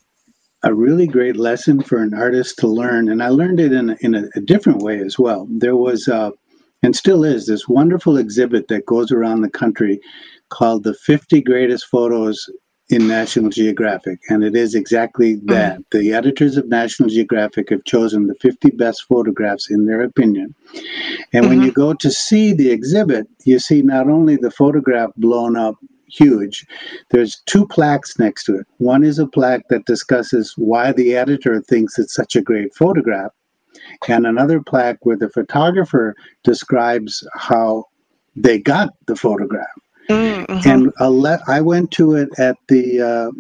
[0.64, 3.98] a really great lesson for an artist to learn, and I learned it in a,
[4.02, 5.48] in a, a different way as well.
[5.50, 6.32] There was, uh,
[6.84, 10.00] and still is, this wonderful exhibit that goes around the country
[10.50, 12.48] called the 50 Greatest Photos
[12.92, 15.48] in National Geographic, and it is exactly mm.
[15.48, 15.80] that.
[15.80, 15.84] Mm.
[15.92, 20.54] The editors of National Geographic have chosen the 50 best photographs in their opinion.
[21.34, 21.50] And mm-hmm.
[21.50, 25.76] when you go to see the exhibit, you see not only the photograph blown up
[26.08, 26.66] huge,
[27.12, 28.68] there's two plaques next to it.
[28.78, 33.32] One is a plaque that discusses why the editor thinks it's such a great photograph,
[34.08, 37.86] and another plaque where the photographer describes how
[38.36, 39.68] they got the photograph.
[40.12, 40.70] Mm-hmm.
[40.70, 40.94] And
[41.48, 43.32] I went to it at the uh,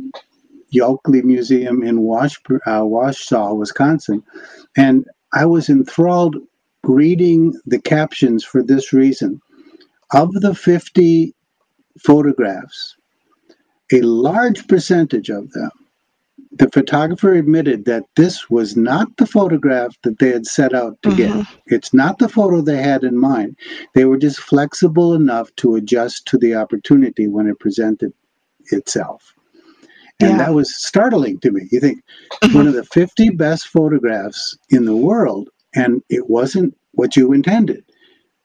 [1.23, 2.85] Museum in Wash- uh,
[3.55, 4.23] Wisconsin,
[4.77, 6.35] and I was enthralled
[6.83, 9.41] reading the captions for this reason.
[10.13, 11.33] Of the 50
[11.99, 12.95] photographs,
[13.93, 15.71] a large percentage of them
[16.51, 21.09] the photographer admitted that this was not the photograph that they had set out to
[21.09, 21.39] mm-hmm.
[21.39, 21.47] get.
[21.67, 23.55] It's not the photo they had in mind.
[23.93, 28.13] They were just flexible enough to adjust to the opportunity when it presented
[28.71, 29.33] itself.
[30.19, 30.37] And yeah.
[30.37, 31.67] that was startling to me.
[31.71, 32.03] You think
[32.43, 32.53] mm-hmm.
[32.57, 37.83] one of the 50 best photographs in the world, and it wasn't what you intended.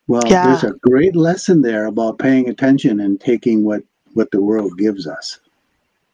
[0.06, 0.46] Well, yeah.
[0.46, 3.82] there's a great lesson there about paying attention and taking what,
[4.14, 5.40] what the world gives us.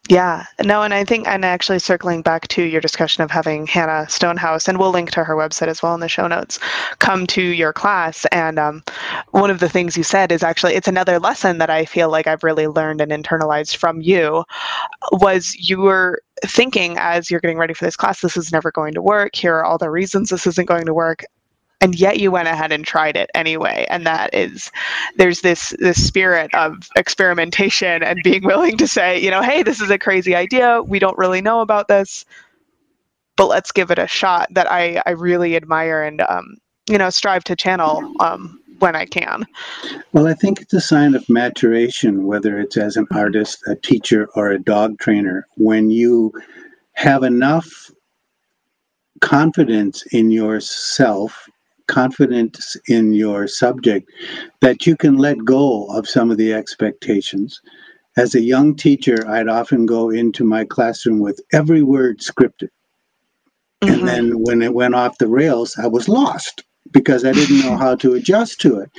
[0.08, 4.08] Yeah, no, and I think, and actually circling back to your discussion of having Hannah
[4.08, 6.58] Stonehouse, and we'll link to her website as well in the show notes,
[6.98, 8.26] come to your class.
[8.32, 8.82] And um,
[9.30, 12.26] one of the things you said is actually, it's another lesson that I feel like
[12.26, 14.44] I've really learned and internalized from you
[15.12, 18.94] was you were thinking as you're getting ready for this class, this is never going
[18.94, 19.36] to work.
[19.36, 21.24] Here are all the reasons this isn't going to work
[21.82, 23.86] and yet you went ahead and tried it anyway.
[23.90, 24.72] And that is
[25.16, 29.82] there's this this spirit of experimentation and being willing to say you know hey this
[29.82, 30.82] is a crazy idea.
[30.82, 32.24] We don't really know about this
[33.36, 36.56] but let's give it a shot that i i really admire and um,
[36.88, 39.46] you know strive to channel um, when i can.
[40.12, 44.28] Well i think it's a sign of maturation whether it's as an artist a teacher
[44.34, 46.32] or a dog trainer when you
[46.94, 47.90] have enough
[49.20, 51.48] confidence in yourself
[51.86, 54.10] confidence in your subject
[54.60, 57.60] that you can let go of some of the expectations.
[58.16, 62.68] As a young teacher, I'd often go into my classroom with every word scripted.
[63.82, 63.94] Mm-hmm.
[63.94, 67.76] And then when it went off the rails, I was lost because I didn't know
[67.84, 68.90] how to adjust to it.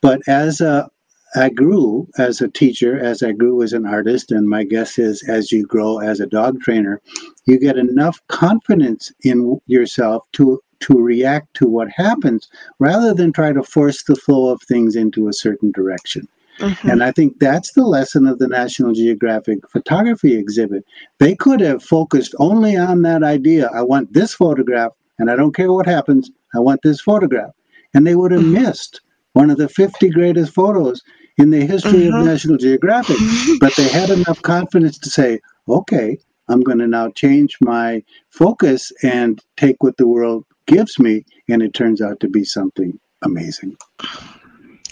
[0.00, 0.88] But as a
[1.36, 5.28] I grew as a teacher, as I grew as an artist, and my guess is
[5.28, 7.00] as you grow as a dog trainer,
[7.44, 13.52] you get enough confidence in yourself to to react to what happens rather than try
[13.52, 16.28] to force the flow of things into a certain direction.
[16.58, 16.88] Mm-hmm.
[16.88, 20.84] And I think that's the lesson of the National Geographic photography exhibit.
[21.18, 25.54] They could have focused only on that idea I want this photograph, and I don't
[25.54, 27.50] care what happens, I want this photograph.
[27.94, 28.62] And they would have mm-hmm.
[28.62, 29.00] missed
[29.32, 31.02] one of the 50 greatest photos
[31.38, 32.18] in the history mm-hmm.
[32.18, 33.16] of National Geographic.
[33.60, 36.18] but they had enough confidence to say, okay,
[36.48, 41.62] I'm going to now change my focus and take what the world gives me, and
[41.62, 43.76] it turns out to be something amazing.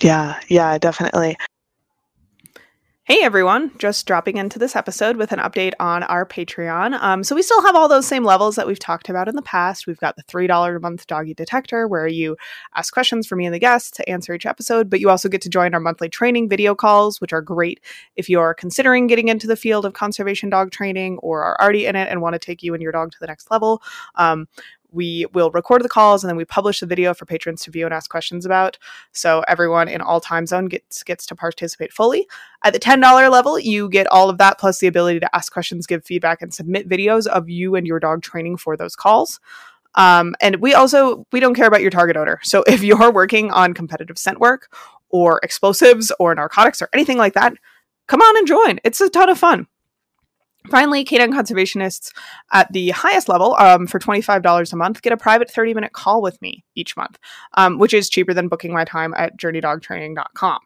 [0.01, 1.37] Yeah, yeah, definitely.
[3.05, 6.97] Hey everyone, just dropping into this episode with an update on our Patreon.
[7.03, 9.43] Um, so, we still have all those same levels that we've talked about in the
[9.43, 9.89] past.
[9.89, 12.37] We've got the $3 a month doggy detector where you
[12.77, 15.43] ask questions for me and the guests to answer each episode, but you also get
[15.43, 17.81] to join our monthly training video calls, which are great
[18.15, 21.97] if you're considering getting into the field of conservation dog training or are already in
[21.97, 23.83] it and want to take you and your dog to the next level.
[24.15, 24.47] Um,
[24.93, 27.85] we will record the calls and then we publish the video for patrons to view
[27.85, 28.79] and ask questions about.
[29.13, 32.29] So everyone in all time zone gets gets to participate fully.
[32.63, 35.87] At the $10 level, you get all of that plus the ability to ask questions,
[35.87, 39.41] give feedback, and submit videos of you and your dog training for those calls.
[39.95, 42.41] Um, and we also we don't care about your target odor.
[42.43, 44.75] So if you're working on competitive scent work
[45.09, 47.55] or explosives or narcotics or anything like that,
[48.07, 48.81] come on and join.
[48.85, 49.67] It's a ton of fun.
[50.71, 52.13] Finally, canine conservationists
[52.53, 56.23] at the highest level um, for $25 a month get a private 30 minute call
[56.23, 57.19] with me each month,
[57.55, 60.61] um, which is cheaper than booking my time at journeydogtraining.com.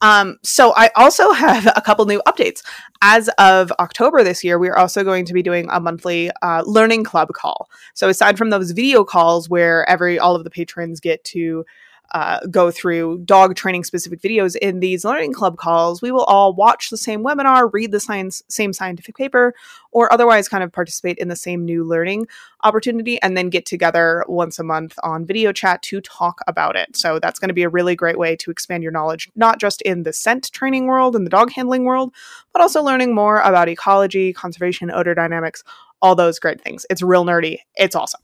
[0.00, 2.62] Um, so I also have a couple new updates.
[3.02, 6.62] As of October this year, we are also going to be doing a monthly uh,
[6.66, 7.68] learning club call.
[7.94, 11.64] So aside from those video calls where every all of the patrons get to
[12.12, 16.54] uh, go through dog training specific videos in these learning club calls, we will all
[16.54, 19.54] watch the same webinar, read the science, same scientific paper,
[19.92, 22.26] or otherwise kind of participate in the same new learning
[22.64, 26.96] opportunity and then get together once a month on video chat to talk about it.
[26.96, 29.82] So that's going to be a really great way to expand your knowledge, not just
[29.82, 32.14] in the scent training world and the dog handling world,
[32.52, 35.62] but also learning more about ecology, conservation, odor dynamics,
[36.00, 36.86] all those great things.
[36.90, 37.58] It's real nerdy.
[37.76, 38.20] It's awesome.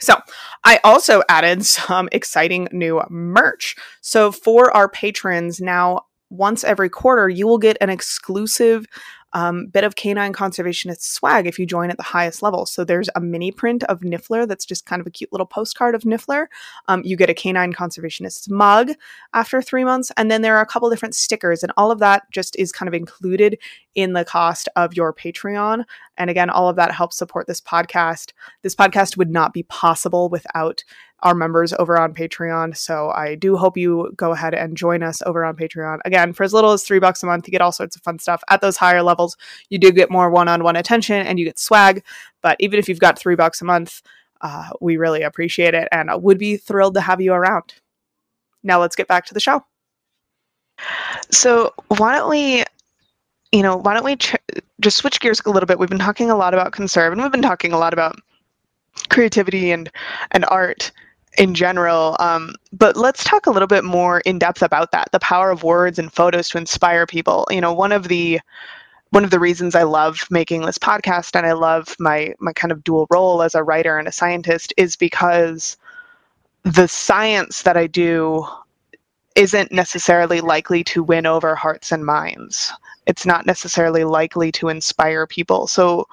[0.00, 0.16] So,
[0.64, 3.76] I also added some exciting new merch.
[4.00, 8.86] So, for our patrons, now once every quarter, you will get an exclusive
[9.32, 12.66] um, bit of canine conservationist swag if you join at the highest level.
[12.66, 15.94] So there's a mini print of Niffler that's just kind of a cute little postcard
[15.94, 16.46] of Niffler.
[16.88, 18.90] Um, you get a canine conservationist mug
[19.34, 22.24] after three months, and then there are a couple different stickers, and all of that
[22.32, 23.58] just is kind of included
[23.94, 25.84] in the cost of your Patreon.
[26.16, 28.32] And again, all of that helps support this podcast.
[28.62, 30.84] This podcast would not be possible without
[31.20, 32.76] our members over on Patreon.
[32.76, 35.98] So I do hope you go ahead and join us over on Patreon.
[36.04, 38.18] Again, for as little as three bucks a month, you get all sorts of fun
[38.18, 38.42] stuff.
[38.50, 39.36] At those higher levels,
[39.68, 42.04] you do get more one on one attention and you get swag.
[42.42, 44.02] But even if you've got three bucks a month,
[44.40, 47.74] uh, we really appreciate it and would be thrilled to have you around.
[48.62, 49.64] Now let's get back to the show.
[51.32, 52.64] So, why don't we
[53.52, 54.36] you know, why don't we ch-
[54.80, 55.78] just switch gears a little bit?
[55.78, 58.16] We've been talking a lot about conserve, and we've been talking a lot about
[59.08, 59.90] creativity and
[60.32, 60.92] and art
[61.38, 62.16] in general.
[62.20, 65.62] Um, but let's talk a little bit more in depth about that the power of
[65.62, 67.46] words and photos to inspire people.
[67.50, 68.40] You know, one of the
[69.10, 72.72] one of the reasons I love making this podcast and I love my my kind
[72.72, 75.78] of dual role as a writer and a scientist is because
[76.64, 78.46] the science that I do
[79.36, 82.72] isn't necessarily likely to win over hearts and minds.
[83.06, 85.68] It's not necessarily likely to inspire people.
[85.68, 86.06] So,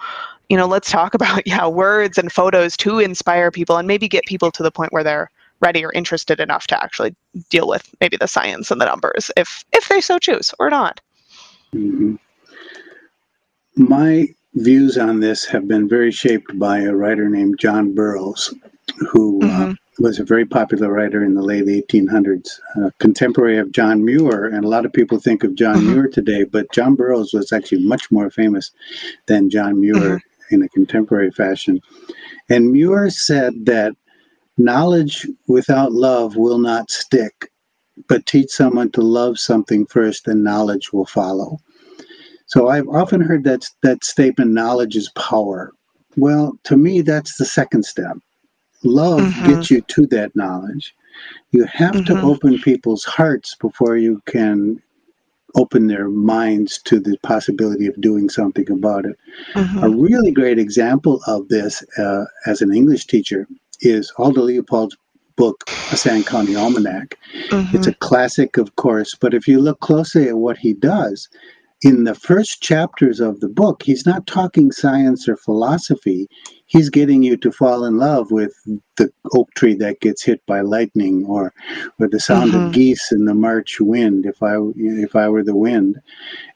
[0.49, 4.25] you know, let's talk about yeah, words and photos to inspire people and maybe get
[4.25, 5.29] people to the point where they're
[5.61, 7.15] ready or interested enough to actually
[7.49, 10.99] deal with maybe the science and the numbers if if they so choose or not.
[11.73, 12.15] Mm-hmm.
[13.77, 18.53] My views on this have been very shaped by a writer named John Burroughs,
[19.11, 19.71] who uh, mm-hmm.
[19.71, 24.45] uh, was a very popular writer in the late 1800s, a contemporary of John Muir.
[24.45, 25.91] And a lot of people think of John mm-hmm.
[25.91, 28.71] Muir today, but John Burroughs was actually much more famous
[29.25, 30.34] than John Muir mm-hmm.
[30.51, 31.81] In a contemporary fashion.
[32.49, 33.93] And Muir said that
[34.57, 37.51] knowledge without love will not stick,
[38.07, 41.57] but teach someone to love something first, and knowledge will follow.
[42.47, 45.71] So I've often heard that that statement, knowledge is power.
[46.15, 48.17] Well, to me, that's the second step.
[48.83, 49.47] Love mm-hmm.
[49.47, 50.93] gets you to that knowledge.
[51.51, 52.13] You have mm-hmm.
[52.13, 54.81] to open people's hearts before you can
[55.55, 59.17] open their minds to the possibility of doing something about it.
[59.53, 59.83] Mm-hmm.
[59.83, 63.47] A really great example of this uh, as an English teacher
[63.81, 64.97] is Aldo Leopold's
[65.35, 67.17] book, A Sand County Almanac.
[67.49, 67.75] Mm-hmm.
[67.75, 71.29] It's a classic, of course, but if you look closely at what he does,
[71.85, 76.27] in the first chapters of the book, he's not talking science or philosophy.
[76.65, 78.55] He's getting you to fall in love with
[78.97, 81.53] the oak tree that gets hit by lightning, or,
[81.99, 82.65] or the sound mm-hmm.
[82.65, 84.25] of geese in the March wind.
[84.25, 85.97] If I if I were the wind,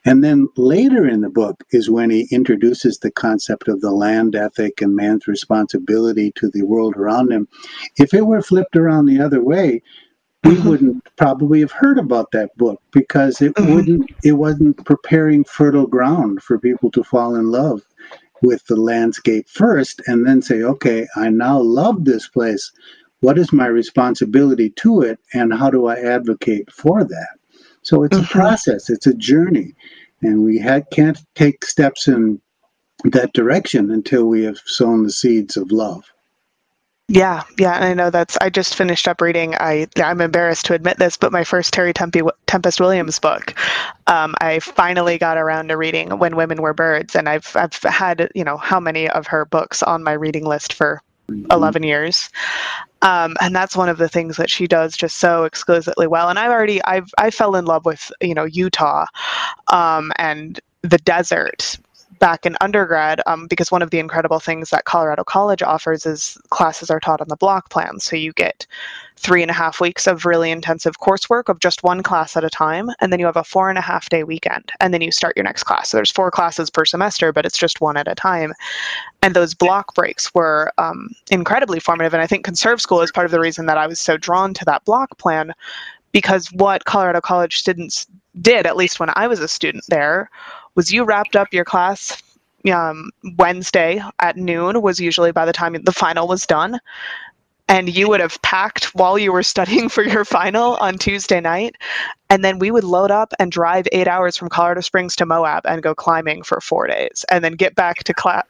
[0.03, 4.35] and then later in the book is when he introduces the concept of the land
[4.35, 7.47] ethic and man's responsibility to the world around him.
[7.97, 9.83] If it were flipped around the other way,
[10.43, 10.69] we mm-hmm.
[10.69, 13.73] wouldn't probably have heard about that book because it mm-hmm.
[13.73, 17.81] wouldn't it wasn't preparing fertile ground for people to fall in love
[18.41, 22.71] with the landscape first and then say okay i now love this place
[23.19, 27.37] what is my responsibility to it and how do i advocate for that
[27.81, 28.25] so it's mm-hmm.
[28.25, 29.73] a process it's a journey
[30.21, 32.41] and we had, can't take steps in
[33.05, 36.03] that direction until we have sown the seeds of love
[37.09, 38.37] yeah, yeah, and I know that's.
[38.37, 39.55] I just finished up reading.
[39.55, 43.55] I I'm embarrassed to admit this, but my first Terry Tempe, Tempest Williams book.
[44.05, 48.29] Um, I finally got around to reading When Women Were Birds, and I've I've had
[48.35, 51.51] you know how many of her books on my reading list for mm-hmm.
[51.51, 52.29] 11 years.
[53.01, 56.29] Um, and that's one of the things that she does just so exquisitely well.
[56.29, 59.07] And I've already I've I fell in love with you know Utah,
[59.69, 61.77] um, and the desert
[62.19, 66.37] back in undergrad um, because one of the incredible things that Colorado College offers is
[66.49, 67.99] classes are taught on the block plan.
[67.99, 68.67] So you get
[69.15, 72.49] three and a half weeks of really intensive coursework of just one class at a
[72.49, 75.11] time, and then you have a four and a half day weekend, and then you
[75.11, 75.89] start your next class.
[75.89, 78.53] So there's four classes per semester, but it's just one at a time.
[79.21, 82.13] And those block breaks were um, incredibly formative.
[82.13, 84.53] And I think Conserve School is part of the reason that I was so drawn
[84.53, 85.53] to that block plan
[86.11, 88.07] because what Colorado College students
[88.41, 90.29] did, at least when I was a student there,
[90.79, 92.23] was you wrapped up your class
[92.73, 96.79] um, Wednesday at noon was usually by the time the final was done.
[97.67, 101.75] And you would have packed while you were studying for your final on Tuesday night.
[102.29, 105.65] And then we would load up and drive eight hours from Colorado Springs to Moab
[105.65, 107.25] and go climbing for four days.
[107.29, 108.45] And then get back to class,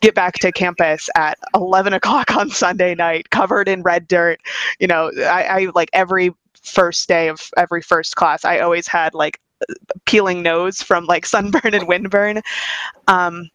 [0.00, 4.40] get back to campus at 11 o'clock on Sunday night, covered in red dirt.
[4.80, 9.12] You know, I, I like every first day of every first class, I always had
[9.12, 9.40] like
[10.04, 12.42] peeling nose from like sunburn and windburn.
[13.08, 13.50] Um,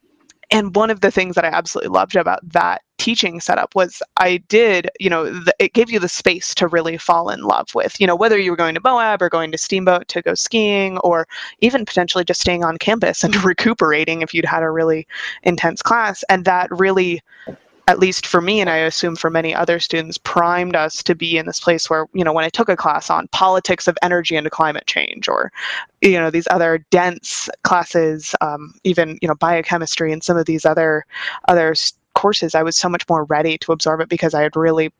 [0.51, 4.37] and one of the things that I absolutely loved about that teaching setup was I
[4.49, 7.99] did, you know, the, it gave you the space to really fall in love with,
[8.01, 10.97] you know, whether you were going to Moab or going to Steamboat to go skiing
[10.99, 11.25] or
[11.61, 15.07] even potentially just staying on campus and recuperating if you'd had a really
[15.43, 16.21] intense class.
[16.27, 17.21] And that really
[17.91, 21.37] at least for me, and I assume for many other students, primed us to be
[21.37, 24.37] in this place where, you know, when I took a class on politics of energy
[24.37, 25.51] and climate change, or,
[25.99, 30.65] you know, these other dense classes, um, even, you know, biochemistry and some of these
[30.65, 31.05] other
[31.49, 31.75] other
[32.15, 34.93] courses, I was so much more ready to absorb it because I had really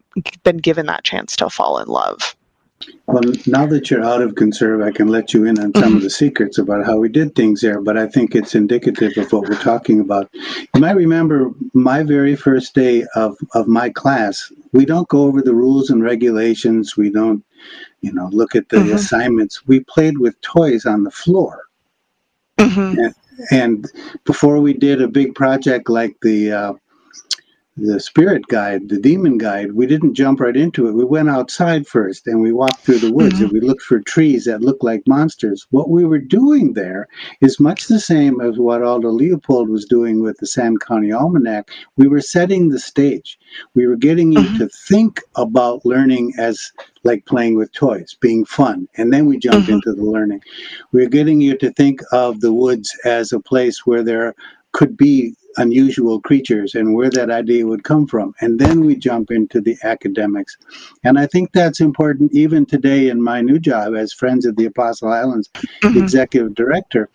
[0.43, 2.35] been given that chance to fall in love.
[3.07, 6.01] Well, now that you're out of conserve, I can let you in on some of
[6.01, 9.49] the secrets about how we did things there, but I think it's indicative of what
[9.49, 10.29] we're talking about.
[10.33, 14.51] You might remember my very first day of, of my class.
[14.71, 16.95] We don't go over the rules and regulations.
[16.95, 17.43] We don't,
[18.01, 18.95] you know, look at the mm-hmm.
[18.95, 19.67] assignments.
[19.67, 21.65] We played with toys on the floor.
[22.57, 22.99] Mm-hmm.
[22.99, 23.15] And,
[23.51, 23.91] and,
[24.23, 26.73] before we did a big project like the uh,
[27.81, 30.93] the spirit guide, the demon guide, we didn't jump right into it.
[30.93, 33.45] We went outside first and we walked through the woods mm-hmm.
[33.45, 35.65] and we looked for trees that looked like monsters.
[35.71, 37.07] What we were doing there
[37.41, 41.69] is much the same as what Aldo Leopold was doing with the Sand County Almanac.
[41.97, 43.37] We were setting the stage.
[43.73, 44.57] We were getting you mm-hmm.
[44.59, 46.71] to think about learning as
[47.03, 48.87] like playing with toys, being fun.
[48.95, 49.73] And then we jump mm-hmm.
[49.73, 50.41] into the learning.
[50.91, 54.35] We're getting you to think of the woods as a place where there
[54.71, 58.33] could be unusual creatures and where that idea would come from.
[58.41, 60.57] And then we jump into the academics.
[61.03, 64.65] And I think that's important even today in my new job as Friends of the
[64.65, 65.97] Apostle Islands mm-hmm.
[65.97, 67.09] executive director.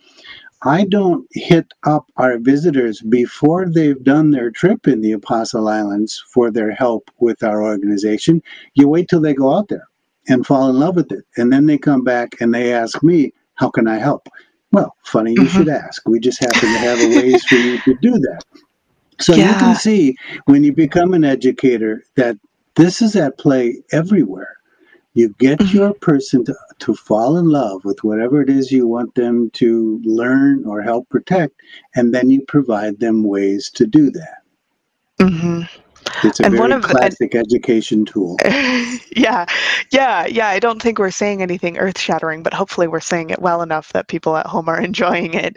[0.63, 6.23] I don't hit up our visitors before they've done their trip in the Apostle Islands
[6.33, 8.43] for their help with our organization.
[8.75, 9.87] You wait till they go out there
[10.29, 11.25] and fall in love with it.
[11.37, 14.29] And then they come back and they ask me, How can I help?
[14.77, 15.57] Well, funny you mm-hmm.
[15.57, 16.07] should ask.
[16.07, 18.43] We just happen to have a ways for you to do that.
[19.19, 19.55] So yeah.
[19.55, 22.37] you can see when you become an educator that
[22.75, 24.59] this is at play everywhere.
[25.15, 25.75] You get mm-hmm.
[25.75, 29.99] your person to, to fall in love with whatever it is you want them to
[30.05, 31.55] learn or help protect,
[31.95, 34.43] and then you provide them ways to do that.
[35.19, 35.63] Mm-hmm.
[36.25, 38.37] It's a and very one of, classic and, education tool.
[38.45, 39.47] yeah,
[39.93, 40.49] yeah, yeah.
[40.49, 43.93] I don't think we're saying anything earth shattering, but hopefully we're saying it well enough
[43.93, 45.57] that people at home are enjoying it.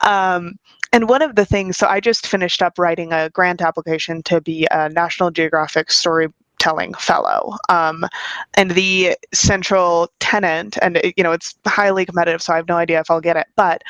[0.00, 0.54] Um,
[0.92, 4.40] and one of the things, so I just finished up writing a grant application to
[4.40, 8.06] be a National Geographic storytelling fellow um,
[8.54, 13.00] and the central tenant and you know it's highly competitive so i have no idea
[13.00, 13.82] if i'll get it but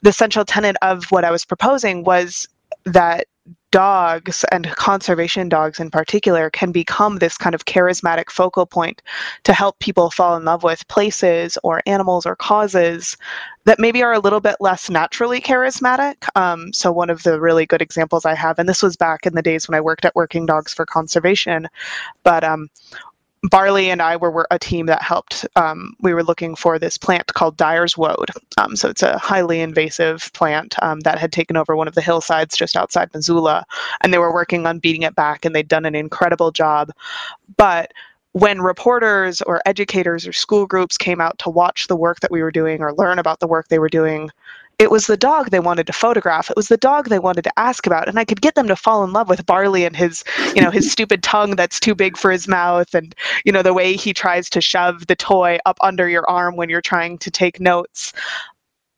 [0.00, 2.48] the central tenant of what i was proposing was
[2.84, 3.26] that
[3.74, 9.02] dogs and conservation dogs in particular can become this kind of charismatic focal point
[9.42, 13.16] to help people fall in love with places or animals or causes
[13.64, 16.14] that maybe are a little bit less naturally charismatic.
[16.36, 19.34] Um, so, one of the really good examples I have, and this was back in
[19.34, 21.66] the days when I worked at Working Dogs for Conservation,
[22.22, 22.68] but um,
[23.50, 25.46] Barley and I were, were a team that helped.
[25.54, 28.30] Um, we were looking for this plant called Dyer's Woad.
[28.56, 32.00] Um, so it's a highly invasive plant um, that had taken over one of the
[32.00, 33.66] hillsides just outside Missoula,
[34.02, 36.90] and they were working on beating it back, and they'd done an incredible job.
[37.56, 37.92] But
[38.32, 42.42] when reporters or educators or school groups came out to watch the work that we
[42.42, 44.30] were doing or learn about the work they were doing,
[44.78, 46.50] it was the dog they wanted to photograph.
[46.50, 48.08] It was the dog they wanted to ask about.
[48.08, 50.70] And i could get them to fall in love with barley and his you know
[50.70, 53.14] his stupid tongue that's too big for his mouth and
[53.44, 56.68] you know the way he tries to shove the toy up under your arm when
[56.68, 58.12] you're trying to take notes.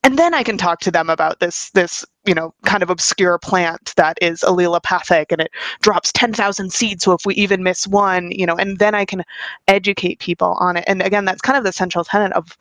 [0.04, 3.38] And then i can talk to them about this this you know kind of obscure
[3.38, 5.50] plant that is allelopathic and it
[5.82, 9.24] drops 10,000 seeds so if we even miss one you know and then i can
[9.68, 10.84] educate people on it.
[10.86, 12.56] And again that's kind of the central tenet of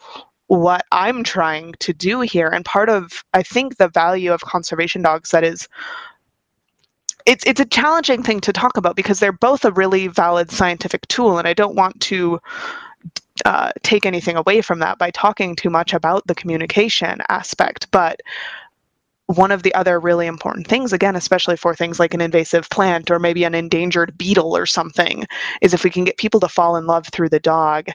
[0.47, 2.47] what I'm trying to do here.
[2.47, 5.67] And part of, I think, the value of conservation dogs that is
[7.25, 11.07] it's it's a challenging thing to talk about because they're both a really valid scientific
[11.07, 12.39] tool, and I don't want to
[13.43, 17.89] uh, take anything away from that by talking too much about the communication aspect.
[17.91, 18.21] But
[19.27, 23.09] one of the other really important things, again, especially for things like an invasive plant
[23.09, 25.25] or maybe an endangered beetle or something,
[25.61, 27.87] is if we can get people to fall in love through the dog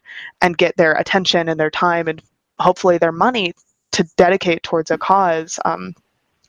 [0.43, 2.21] and get their attention and their time and
[2.61, 3.53] hopefully their money
[3.93, 5.59] to dedicate towards a cause.
[5.65, 5.95] Um,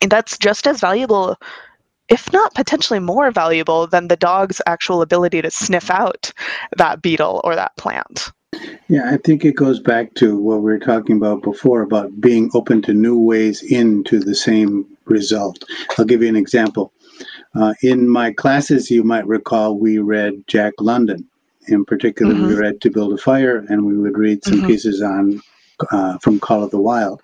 [0.01, 1.37] and that's just as valuable,
[2.09, 6.31] if not potentially more valuable, than the dog's actual ability to sniff out
[6.77, 8.31] that beetle or that plant.
[8.89, 12.51] Yeah, I think it goes back to what we were talking about before about being
[12.53, 15.63] open to new ways into the same result.
[15.97, 16.91] I'll give you an example.
[17.55, 21.27] Uh, in my classes, you might recall we read Jack London.
[21.67, 22.47] In particular, mm-hmm.
[22.47, 24.67] we read To Build a Fire, and we would read some mm-hmm.
[24.67, 25.41] pieces on
[25.91, 27.21] uh, from Call of the Wild.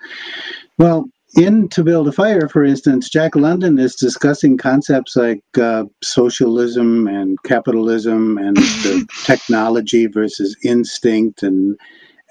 [0.78, 5.86] Well, in To Build a Fire, for instance, Jack London is discussing concepts like uh,
[6.01, 11.78] socialism and capitalism and the technology versus instinct and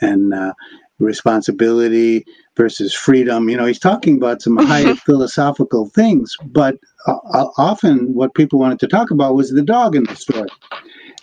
[0.01, 0.53] and uh,
[0.99, 2.24] responsibility
[2.57, 3.49] versus freedom.
[3.49, 4.95] You know, he's talking about some high mm-hmm.
[5.07, 9.95] philosophical things, but uh, uh, often what people wanted to talk about was the dog
[9.95, 10.49] in the story.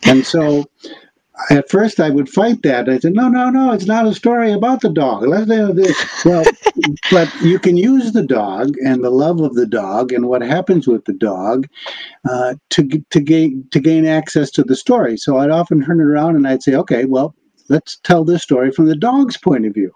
[0.06, 0.66] And so
[1.50, 2.88] at first I would fight that.
[2.88, 5.24] I said, no, no, no, it's not a story about the dog.
[5.24, 6.26] Let's do this.
[6.26, 6.46] Well,
[7.12, 10.88] but you can use the dog and the love of the dog and what happens
[10.88, 11.68] with the dog
[12.30, 15.18] uh, to to gain to gain access to the story.
[15.18, 17.36] So I'd often turn it around and I'd say, okay, well,
[17.70, 19.92] let's tell this story from the dog's point of view.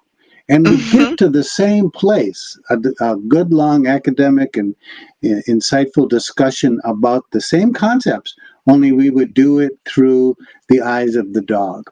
[0.50, 0.98] And we mm-hmm.
[0.98, 4.76] get to the same place a, a good, long academic and
[5.24, 8.34] uh, insightful discussion about the same concepts
[8.68, 10.36] only we would do it through
[10.70, 11.90] the eyes of the dog.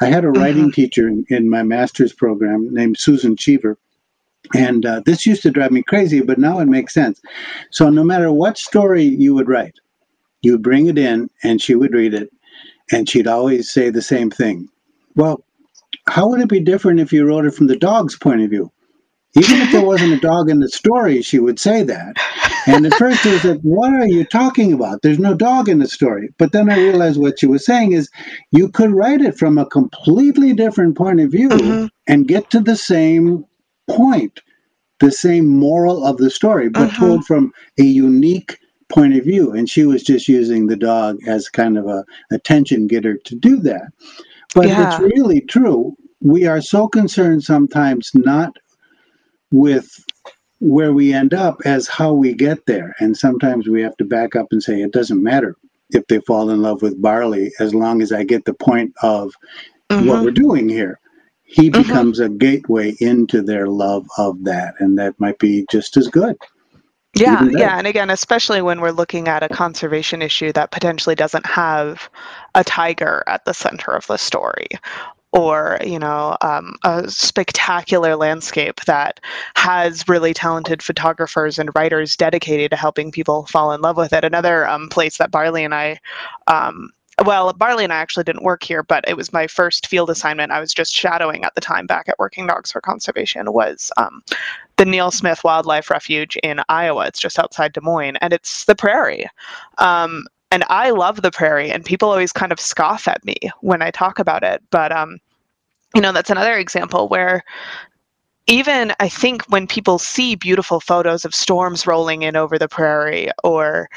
[0.00, 0.72] I had a writing uh-huh.
[0.74, 3.78] teacher in, in, my master's program named Susan Cheever.
[4.54, 7.20] And uh, this used to drive me crazy, but now it makes sense.
[7.70, 9.78] So, no matter what story you would write,
[10.40, 12.30] you would bring it in and she would read it
[12.90, 14.68] and she'd always say the same thing.
[15.14, 15.44] Well,
[16.08, 18.72] how would it be different if you wrote it from the dog's point of view?
[19.36, 22.16] Even if there wasn't a dog in the story, she would say that.
[22.66, 25.02] And at first it was like, what are you talking about?
[25.02, 26.30] There's no dog in the story.
[26.36, 28.10] But then I realized what she was saying is
[28.50, 31.86] you could write it from a completely different point of view mm-hmm.
[32.08, 33.44] and get to the same
[33.88, 34.40] point,
[34.98, 37.00] the same moral of the story, but mm-hmm.
[37.00, 38.58] told from a unique
[38.88, 39.52] point of view.
[39.52, 43.58] And she was just using the dog as kind of a attention getter to do
[43.60, 43.92] that.
[44.56, 44.88] But yeah.
[44.88, 45.96] it's really true.
[46.20, 48.56] We are so concerned sometimes not
[49.50, 49.88] with
[50.60, 52.94] where we end up as how we get there.
[52.98, 55.56] And sometimes we have to back up and say, it doesn't matter
[55.90, 59.32] if they fall in love with Barley as long as I get the point of
[59.88, 60.06] mm-hmm.
[60.06, 61.00] what we're doing here.
[61.42, 61.82] He mm-hmm.
[61.82, 64.74] becomes a gateway into their love of that.
[64.78, 66.36] And that might be just as good.
[67.16, 67.76] Yeah, yeah.
[67.76, 72.08] And again, especially when we're looking at a conservation issue that potentially doesn't have
[72.54, 74.68] a tiger at the center of the story
[75.32, 79.20] or you know um, a spectacular landscape that
[79.56, 84.24] has really talented photographers and writers dedicated to helping people fall in love with it.
[84.24, 85.98] Another um, place that barley and i
[86.46, 86.90] um,
[87.24, 90.52] well barley and i actually didn't work here but it was my first field assignment.
[90.52, 94.22] I was just shadowing at the time back at working dogs for conservation was um,
[94.76, 97.06] the neal smith wildlife refuge in iowa.
[97.06, 99.26] It's just outside des moines and it's the prairie.
[99.78, 103.82] Um, and I love the prairie, and people always kind of scoff at me when
[103.82, 104.62] I talk about it.
[104.70, 105.18] But um,
[105.94, 107.44] you know, that's another example where
[108.46, 113.30] even I think when people see beautiful photos of storms rolling in over the prairie
[113.44, 113.88] or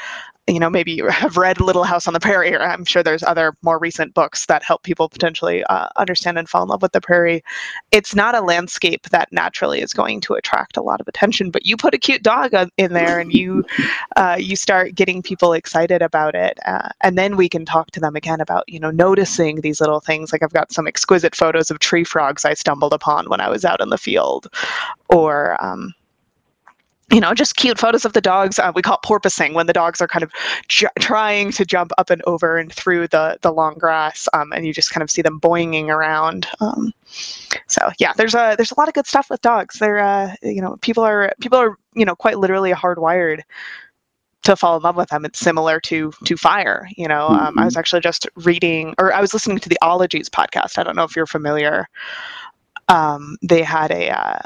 [0.46, 3.22] you know, maybe you have read Little House on the Prairie, or I'm sure there's
[3.22, 6.92] other more recent books that help people potentially uh, understand and fall in love with
[6.92, 7.42] the prairie.
[7.92, 11.66] It's not a landscape that naturally is going to attract a lot of attention, but
[11.66, 13.64] you put a cute dog in there and you
[14.16, 18.00] uh, you start getting people excited about it, uh, and then we can talk to
[18.00, 20.32] them again about you know noticing these little things.
[20.32, 23.64] Like I've got some exquisite photos of tree frogs I stumbled upon when I was
[23.64, 24.48] out in the field,
[25.08, 25.94] or um,
[27.10, 28.58] you know, just cute photos of the dogs.
[28.58, 30.32] Uh, we call it porpoising when the dogs are kind of
[30.68, 34.66] ju- trying to jump up and over and through the the long grass, um, and
[34.66, 36.46] you just kind of see them boinging around.
[36.60, 36.92] Um,
[37.66, 39.78] so yeah, there's a there's a lot of good stuff with dogs.
[39.78, 43.42] They're uh, you know people are people are you know quite literally hardwired
[44.44, 45.24] to fall in love with them.
[45.24, 46.88] It's similar to to fire.
[46.96, 47.58] You know, um, mm-hmm.
[47.58, 50.78] I was actually just reading or I was listening to the Ologies podcast.
[50.78, 51.86] I don't know if you're familiar.
[52.88, 54.42] Um, they had a uh,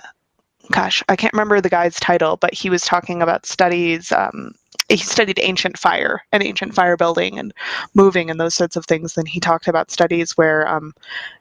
[0.71, 4.13] gosh, I can't remember the guy's title, but he was talking about studies.
[4.13, 4.53] Um,
[4.89, 7.53] he studied ancient fire and ancient fire building and
[7.95, 9.15] moving and those sorts of things.
[9.15, 10.95] Then he talked about studies where um,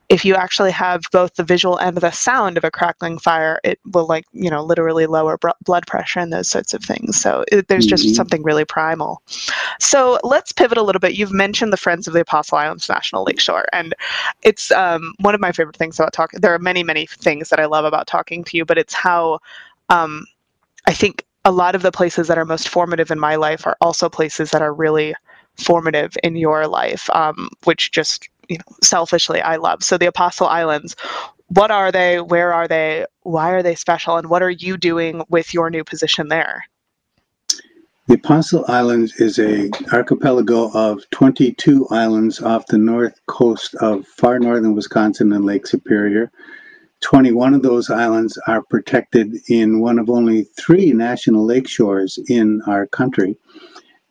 [0.10, 3.80] if you actually have both the visual and the sound of a crackling fire, it
[3.91, 7.20] will like you know literally lower br- blood pressure and those sorts of things.
[7.20, 8.14] So it, there's just mm-hmm.
[8.14, 9.22] something really primal.
[9.80, 11.16] So let's pivot a little bit.
[11.16, 13.93] You've mentioned the Friends of the Apostle Islands National Lakeshore, and
[14.43, 16.39] it's um, one of my favorite things about talking.
[16.39, 19.39] There are many many things that I love about talking to you, but it's how
[19.89, 20.26] um,
[20.86, 23.78] I think a lot of the places that are most formative in my life are
[23.82, 25.16] also places that are really
[25.55, 29.83] formative in your life, um, which just you know selfishly I love.
[29.83, 30.95] So the Apostle Islands,
[31.47, 32.19] what are they?
[32.19, 33.05] Where are they?
[33.23, 34.17] Why are they special?
[34.17, 36.65] And what are you doing with your new position there?
[38.07, 44.39] The Apostle Islands is a archipelago of 22 islands off the north coast of far
[44.39, 46.31] northern Wisconsin and Lake Superior.
[47.01, 52.61] 21 of those islands are protected in one of only three national lake shores in
[52.65, 53.37] our country.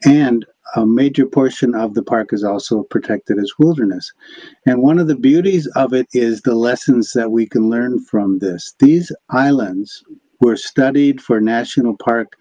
[0.05, 0.45] And
[0.75, 4.13] a major portion of the park is also protected as wilderness.
[4.67, 8.39] And one of the beauties of it is the lessons that we can learn from
[8.39, 8.75] this.
[8.79, 10.03] These islands
[10.41, 12.37] were studied for national park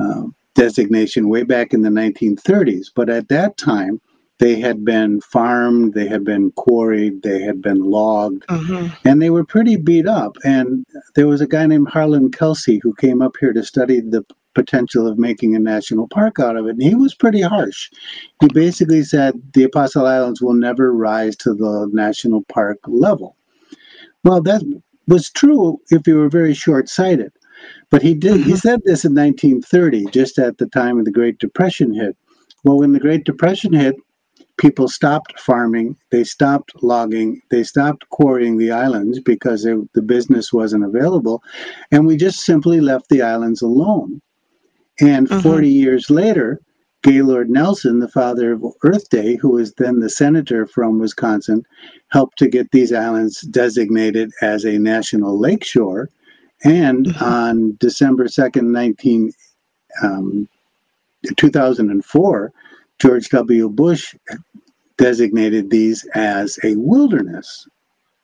[0.00, 4.00] uh, designation way back in the 1930s, but at that time,
[4.38, 8.94] they had been farmed, they had been quarried, they had been logged, mm-hmm.
[9.04, 10.36] and they were pretty beat up.
[10.44, 14.24] And there was a guy named Harlan Kelsey who came up here to study the
[14.54, 16.70] potential of making a national park out of it.
[16.70, 17.90] And he was pretty harsh.
[18.40, 23.36] He basically said the Apostle Islands will never rise to the national park level.
[24.24, 24.62] Well, that
[25.06, 27.32] was true if you were very short sighted.
[27.90, 28.54] But he did he mm-hmm.
[28.54, 32.16] said this in 1930, just at the time of the Great Depression hit.
[32.64, 33.96] Well, when the Great Depression hit,
[34.58, 40.52] people stopped farming, they stopped logging, they stopped quarrying the islands because it, the business
[40.52, 41.42] wasn't available,
[41.90, 44.20] and we just simply left the islands alone.
[45.00, 45.40] And mm-hmm.
[45.40, 46.60] 40 years later,
[47.02, 51.64] Gaylord Nelson, the father of Earth Day, who was then the senator from Wisconsin,
[52.08, 56.10] helped to get these islands designated as a national lakeshore.
[56.64, 57.24] And mm-hmm.
[57.24, 59.32] on December 2nd, 19,
[60.02, 60.48] um,
[61.36, 62.52] 2004,
[62.98, 63.68] George W.
[63.68, 64.14] Bush
[64.96, 67.66] designated these as a wilderness.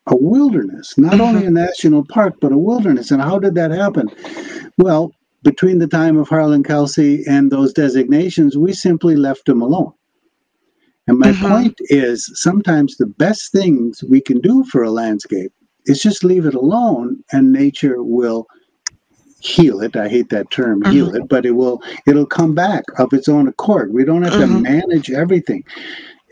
[0.07, 1.55] A wilderness, not only a mm-hmm.
[1.55, 3.11] national park, but a wilderness.
[3.11, 4.11] And how did that happen?
[4.77, 5.13] Well,
[5.43, 9.93] between the time of Harlan Kelsey and those designations, we simply left them alone.
[11.07, 11.49] And my mm-hmm.
[11.49, 15.53] point is sometimes the best things we can do for a landscape
[15.87, 18.47] is just leave it alone and nature will
[19.45, 19.97] heal it.
[19.97, 20.93] I hate that term, mm-hmm.
[20.93, 23.93] heal it, but it will it'll come back of its own accord.
[23.93, 24.65] We don't have mm-hmm.
[24.65, 25.65] to manage everything.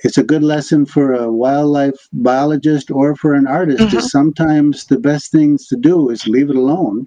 [0.05, 3.85] It's a good lesson for a wildlife biologist or for an artist.
[3.85, 4.01] Mm-hmm.
[4.01, 7.07] sometimes the best things to do is leave it alone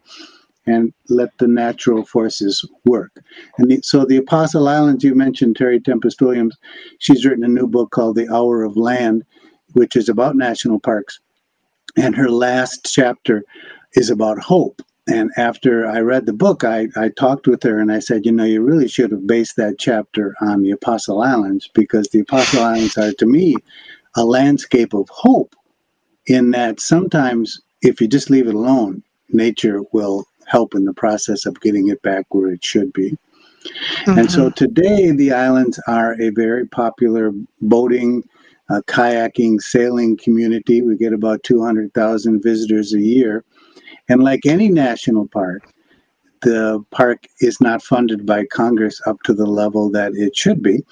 [0.68, 3.12] and let the natural forces work.
[3.58, 6.58] And the, so the Apostle Islands, you mentioned Terry Tempest Williams,
[7.00, 9.24] she's written a new book called The Hour of Land,
[9.74, 11.20] which is about national parks.
[11.98, 13.44] And her last chapter
[13.94, 14.82] is about hope.
[15.08, 18.32] And after I read the book, I, I talked with her and I said, you
[18.32, 22.64] know, you really should have based that chapter on the Apostle Islands because the Apostle
[22.64, 23.56] Islands are, to me,
[24.16, 25.56] a landscape of hope
[26.26, 31.46] in that sometimes if you just leave it alone, nature will help in the process
[31.46, 33.18] of getting it back where it should be.
[34.06, 34.20] Mm-hmm.
[34.20, 34.54] And so mm-hmm.
[34.54, 37.32] today, the islands are a very popular
[37.62, 38.24] boating,
[38.70, 40.82] uh, kayaking, sailing community.
[40.82, 43.44] We get about 200,000 visitors a year.
[44.10, 45.72] And like any national park,
[46.42, 50.84] the park is not funded by Congress up to the level that it should be.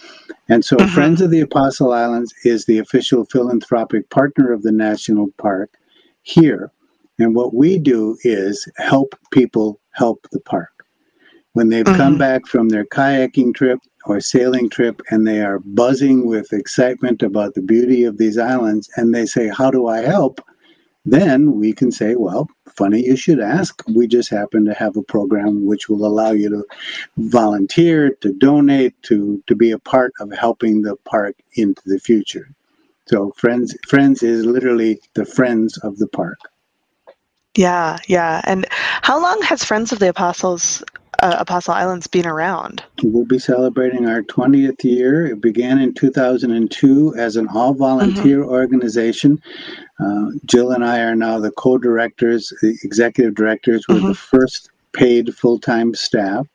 [0.50, 0.94] And so, mm-hmm.
[0.94, 5.78] Friends of the Apostle Islands is the official philanthropic partner of the national park
[6.24, 6.72] here.
[7.20, 10.72] And what we do is help people help the park.
[11.54, 11.98] When they've mm-hmm.
[11.98, 17.22] come back from their kayaking trip or sailing trip and they are buzzing with excitement
[17.22, 20.42] about the beauty of these islands and they say, How do I help?
[21.06, 23.82] Then we can say, Well, funny you should ask.
[23.94, 26.66] We just happen to have a program which will allow you to
[27.18, 32.50] volunteer, to donate, to, to be a part of helping the park into the future.
[33.06, 36.40] So Friends Friends is literally the friends of the park.
[37.56, 38.42] Yeah, yeah.
[38.46, 40.84] And how long has Friends of the Apostles
[41.22, 42.84] uh, Apostle Islands been around?
[43.04, 45.28] We'll be celebrating our 20th year.
[45.28, 48.50] It began in 2002 as an all volunteer mm-hmm.
[48.50, 49.42] organization.
[50.00, 53.86] Uh, Jill and I are now the co directors, the executive directors.
[53.88, 54.08] We're mm-hmm.
[54.10, 56.48] the first paid full time staff.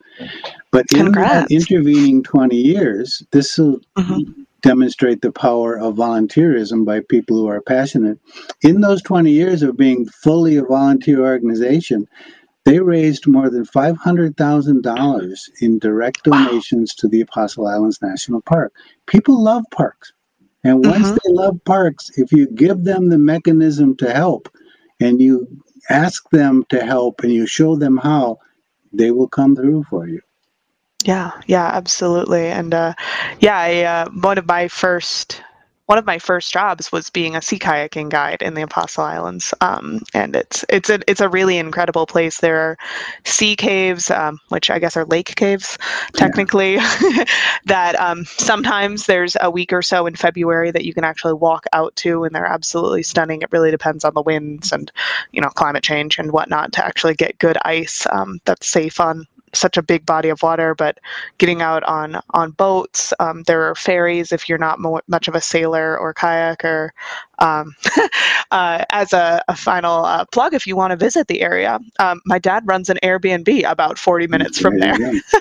[0.71, 7.01] But in the intervening 20 years, this will mm-hmm demonstrate the power of volunteerism by
[7.01, 8.19] people who are passionate.
[8.63, 12.09] In those 20 years of being fully a volunteer organization,
[12.65, 18.73] they raised more than $500,000 in direct donations to the Apostle Islands National Park.
[19.07, 20.13] People love parks.
[20.65, 21.17] And once mm-hmm.
[21.25, 24.49] they love parks, if you give them the mechanism to help
[25.01, 25.47] and you
[25.89, 28.39] ask them to help and you show them how,
[28.93, 30.21] they will come through for you.
[31.05, 32.47] Yeah, yeah, absolutely.
[32.47, 32.95] And uh,
[33.41, 35.43] yeah, I, uh, one of my first
[35.89, 39.55] one of my first jobs was being a sea kayaking guide in the Apostle Islands,
[39.63, 42.41] um, and it's it's a it's a really incredible place.
[42.41, 42.77] There are
[43.25, 45.79] sea caves, um, which I guess are lake caves,
[46.13, 46.75] technically.
[46.75, 47.25] Yeah.
[47.65, 51.65] that um, sometimes there's a week or so in February that you can actually walk
[51.73, 53.41] out to, and they're absolutely stunning.
[53.41, 54.93] It really depends on the winds and
[55.33, 59.27] you know climate change and whatnot to actually get good ice um, that's safe on
[59.55, 60.99] such a big body of water, but
[61.39, 63.13] getting out on on boats.
[63.21, 66.91] Um, there are ferries if you're not mo- much of a sailor or kayaker.
[67.41, 67.75] Um,
[68.51, 72.21] uh, as a, a final uh, plug, if you want to visit the area, um,
[72.27, 74.97] my dad runs an Airbnb about 40 minutes from there.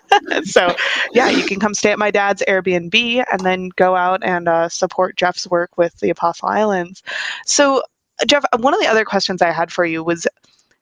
[0.43, 0.75] so,
[1.13, 4.69] yeah, you can come stay at my dad's Airbnb and then go out and uh,
[4.69, 7.01] support Jeff's work with the Apostle Islands.
[7.45, 7.81] So,
[8.27, 10.27] Jeff, one of the other questions I had for you was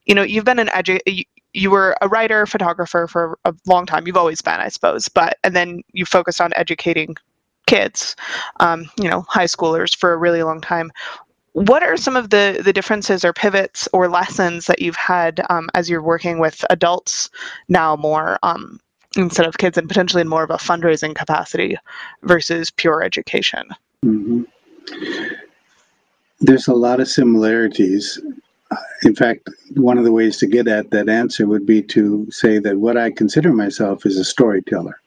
[0.06, 4.06] you know you've been an edu- you were a writer, photographer for a long time.
[4.06, 7.16] You've always been, I suppose, but and then you focused on educating
[7.66, 8.16] kids,
[8.60, 10.92] um, you know, high schoolers for a really long time.
[11.54, 15.70] What are some of the the differences or pivots or lessons that you've had um,
[15.74, 17.30] as you're working with adults
[17.70, 18.80] now more um,
[19.16, 21.78] instead of kids and potentially in more of a fundraising capacity
[22.24, 23.70] versus pure education?
[24.04, 24.42] Mm-hmm.
[26.42, 28.20] There's a lot of similarities
[29.04, 32.60] in fact, one of the ways to get at that answer would be to say
[32.60, 35.00] that what I consider myself is a storyteller.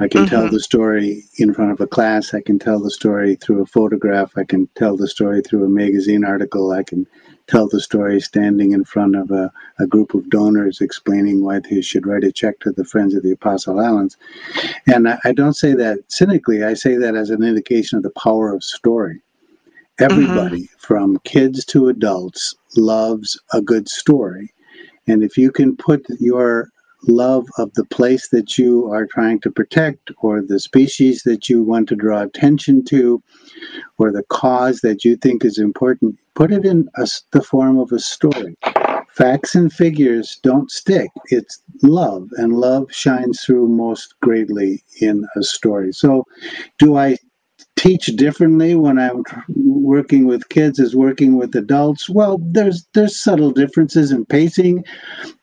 [0.00, 0.34] I can mm-hmm.
[0.34, 2.34] tell the story in front of a class.
[2.34, 4.32] I can tell the story through a photograph.
[4.36, 6.72] I can tell the story through a magazine article.
[6.72, 7.06] I can
[7.46, 11.82] tell the story standing in front of a, a group of donors explaining why they
[11.82, 14.16] should write a check to the Friends of the Apostle Islands.
[14.86, 18.10] And I, I don't say that cynically, I say that as an indication of the
[18.10, 19.20] power of story.
[20.02, 20.78] Everybody, mm-hmm.
[20.78, 24.52] from kids to adults, loves a good story.
[25.06, 26.70] And if you can put your
[27.06, 31.62] love of the place that you are trying to protect or the species that you
[31.62, 33.22] want to draw attention to
[33.98, 37.92] or the cause that you think is important, put it in a, the form of
[37.92, 38.56] a story.
[39.10, 41.10] Facts and figures don't stick.
[41.26, 45.92] It's love, and love shines through most greatly in a story.
[45.92, 46.24] So,
[46.78, 47.18] do I
[47.76, 49.22] teach differently when I'm
[49.82, 52.08] working with kids as working with adults?
[52.08, 54.84] Well, there's there's subtle differences in pacing.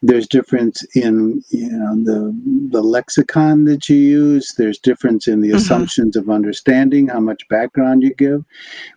[0.01, 4.53] There's difference in you know the the lexicon that you use.
[4.57, 5.57] There's difference in the mm-hmm.
[5.57, 8.43] assumptions of understanding, how much background you give.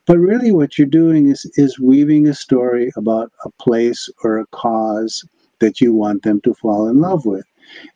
[0.07, 4.47] But really, what you're doing is is weaving a story about a place or a
[4.47, 5.25] cause
[5.59, 7.47] that you want them to fall in love with.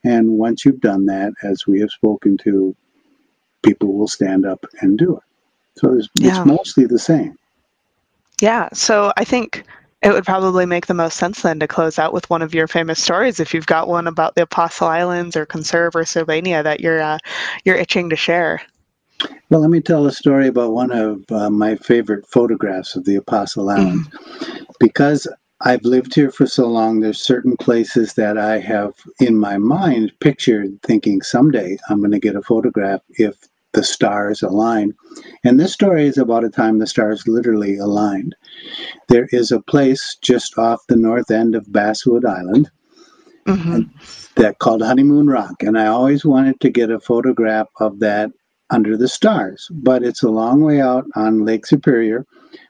[0.05, 2.74] And once you've done that, as we have spoken to,
[3.62, 5.22] people will stand up and do it.
[5.77, 6.39] So it's, yeah.
[6.39, 7.37] it's mostly the same.
[8.41, 8.68] Yeah.
[8.72, 9.64] So I think
[10.03, 12.68] it would probably make the most sense then to close out with one of your
[12.68, 16.81] famous stories if you've got one about the Apostle Islands or Conserve or Sylvania that
[16.81, 17.18] you're uh,
[17.64, 18.62] you're itching to share.
[19.49, 23.16] Well, let me tell a story about one of uh, my favorite photographs of the
[23.16, 24.09] Apostle Islands.
[24.09, 24.64] Mm-hmm.
[24.79, 25.27] Because
[25.62, 30.12] I've lived here for so long, there's certain places that I have in my mind
[30.20, 33.37] pictured thinking someday I'm going to get a photograph if
[33.77, 34.95] the stars align.
[35.45, 38.35] And this story is about a time the stars literally aligned.
[39.09, 42.70] There is a place just off the north end of Basswood Island
[43.47, 43.83] mm-hmm.
[44.41, 45.62] that called Honeymoon Rock.
[45.62, 48.31] And I always wanted to get a photograph of that
[48.70, 52.27] under the stars, but it's a long way out on Lake Superior.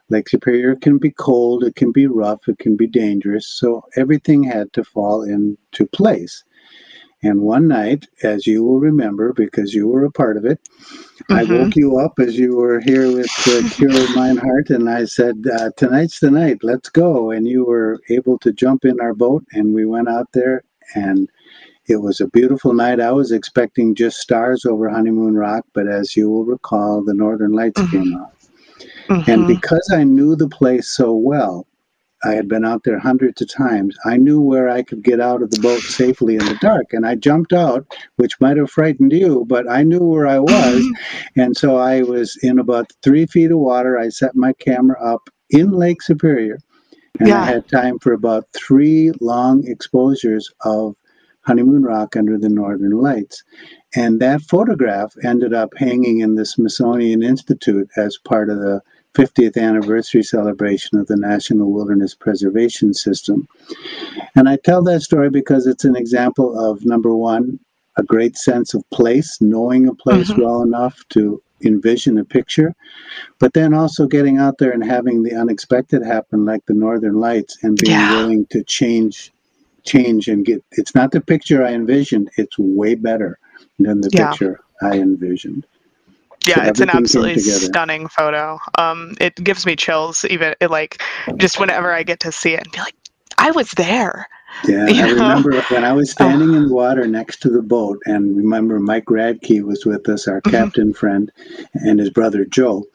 [0.09, 3.47] Lake Superior can be cold, it can be rough, it can be dangerous.
[3.47, 6.43] So everything had to fall into place.
[7.23, 11.33] And one night, as you will remember, because you were a part of it, mm-hmm.
[11.33, 15.45] I woke you up as you were here with uh, Kira Meinhardt, and I said,
[15.51, 16.59] uh, "Tonight's the night.
[16.61, 20.27] Let's go." And you were able to jump in our boat, and we went out
[20.33, 20.63] there,
[20.93, 21.27] and
[21.87, 22.99] it was a beautiful night.
[22.99, 27.53] I was expecting just stars over Honeymoon Rock, but as you will recall, the Northern
[27.53, 27.91] Lights mm-hmm.
[27.91, 28.33] came out.
[29.09, 29.31] Mm-hmm.
[29.31, 31.65] And because I knew the place so well,
[32.23, 33.95] I had been out there hundreds of times.
[34.05, 37.05] I knew where I could get out of the boat safely in the dark, and
[37.05, 40.85] I jumped out, which might have frightened you, but I knew where I was.
[41.35, 43.97] and so I was in about three feet of water.
[43.97, 46.57] I set my camera up in Lake Superior,
[47.19, 47.41] and yeah.
[47.41, 50.95] I had time for about three long exposures of
[51.47, 53.43] Honeymoon Rock under the Northern Lights.
[53.95, 58.81] And that photograph ended up hanging in the Smithsonian Institute as part of the
[59.17, 63.47] 50th anniversary celebration of the National Wilderness Preservation System.
[64.35, 67.59] And I tell that story because it's an example of number one,
[67.97, 70.43] a great sense of place, knowing a place mm-hmm.
[70.43, 72.75] well enough to envision a picture,
[73.39, 77.57] but then also getting out there and having the unexpected happen, like the Northern Lights,
[77.63, 78.15] and being yeah.
[78.17, 79.33] willing to change,
[79.83, 80.63] change and get.
[80.73, 83.39] It's not the picture I envisioned; it's way better
[83.79, 84.29] than the yeah.
[84.29, 85.65] picture I envisioned
[86.47, 88.59] yeah, it's an absolutely stunning photo.
[88.77, 91.01] Um, it gives me chills even it, like
[91.37, 92.95] just whenever I get to see it and be like,
[93.37, 94.27] I was there.
[94.65, 95.13] Yeah, you I know?
[95.13, 96.55] remember when I was standing oh.
[96.55, 100.41] in the water next to the boat, and remember Mike Radke was with us, our
[100.41, 100.51] mm-hmm.
[100.51, 101.31] captain friend,
[101.73, 102.85] and his brother Joe,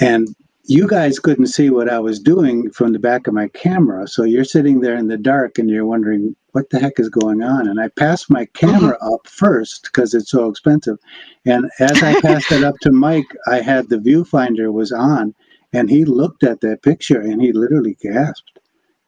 [0.00, 0.34] and
[0.68, 4.06] you guys couldn't see what I was doing from the back of my camera.
[4.06, 7.42] So you're sitting there in the dark and you're wondering what the heck is going
[7.42, 7.66] on.
[7.66, 9.14] And I passed my camera mm-hmm.
[9.14, 10.98] up first because it's so expensive.
[11.46, 15.34] And as I passed it up to Mike, I had the viewfinder was on
[15.72, 18.58] and he looked at that picture and he literally gasped.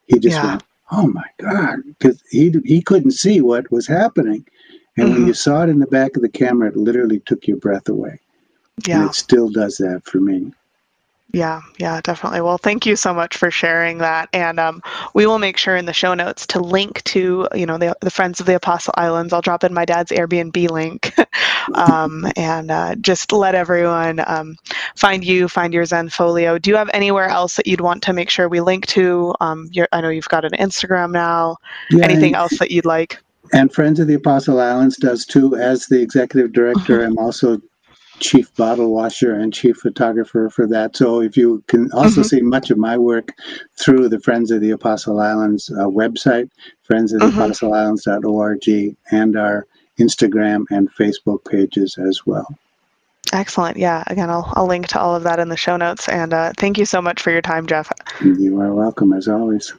[0.07, 0.47] He just yeah.
[0.47, 4.45] went, "Oh my god!" Because he he couldn't see what was happening,
[4.97, 5.15] and mm-hmm.
[5.15, 7.89] when you saw it in the back of the camera, it literally took your breath
[7.89, 8.19] away.
[8.87, 10.53] Yeah, and it still does that for me.
[11.33, 12.41] Yeah, yeah, definitely.
[12.41, 14.83] Well, thank you so much for sharing that, and um,
[15.15, 18.11] we will make sure in the show notes to link to you know the, the
[18.11, 19.33] Friends of the Apostle Islands.
[19.33, 21.15] I'll drop in my dad's Airbnb link,
[21.75, 24.57] um, and uh, just let everyone um,
[24.97, 26.61] find you, find your Zenfolio.
[26.61, 29.33] Do you have anywhere else that you'd want to make sure we link to?
[29.41, 31.59] Um, your, I know you've got an Instagram now.
[31.91, 33.19] Yeah, Anything else that you'd like?
[33.53, 35.57] And Friends of the Apostle Islands does too.
[35.57, 37.13] As the executive director, mm-hmm.
[37.13, 37.61] I'm also
[38.21, 40.97] chief bottle washer and chief photographer for that.
[40.97, 42.23] So if you can also mm-hmm.
[42.23, 43.33] see much of my work
[43.79, 46.51] through the Friends of the Apostle Islands uh, website,
[46.83, 47.41] friends of the mm-hmm.
[47.41, 48.69] Apostle Islands.org,
[49.11, 49.67] and our
[49.99, 52.47] Instagram and Facebook pages as well.
[53.33, 53.77] Excellent.
[53.77, 54.03] Yeah.
[54.09, 56.09] Again, I'll, I'll link to all of that in the show notes.
[56.09, 57.93] And uh, thank you so much for your time, Jeff.
[58.23, 59.73] You are welcome, as always.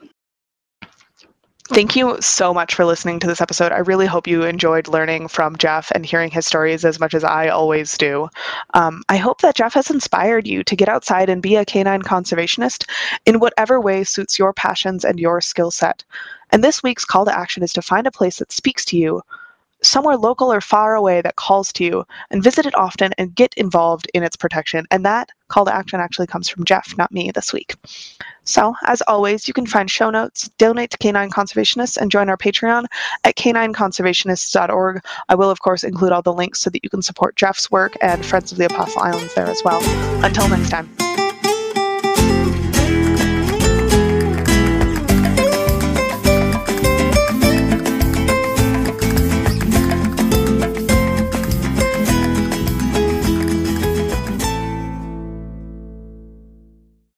[1.73, 3.71] Thank you so much for listening to this episode.
[3.71, 7.23] I really hope you enjoyed learning from Jeff and hearing his stories as much as
[7.23, 8.27] I always do.
[8.73, 12.01] Um, I hope that Jeff has inspired you to get outside and be a canine
[12.01, 12.89] conservationist
[13.25, 16.03] in whatever way suits your passions and your skill set.
[16.49, 19.21] And this week's call to action is to find a place that speaks to you,
[19.83, 23.53] somewhere local or far away that calls to you and visit it often and get
[23.55, 24.85] involved in its protection.
[24.91, 27.75] And that call to action actually comes from Jeff, not me this week.
[28.43, 32.37] So, as always, you can find show notes, donate to Canine Conservationists, and join our
[32.37, 32.85] Patreon
[33.23, 35.03] at canineconservationists.org.
[35.29, 37.95] I will, of course, include all the links so that you can support Jeff's work
[38.01, 39.81] and Friends of the Apostle Islands there as well.
[40.23, 41.30] Until next time.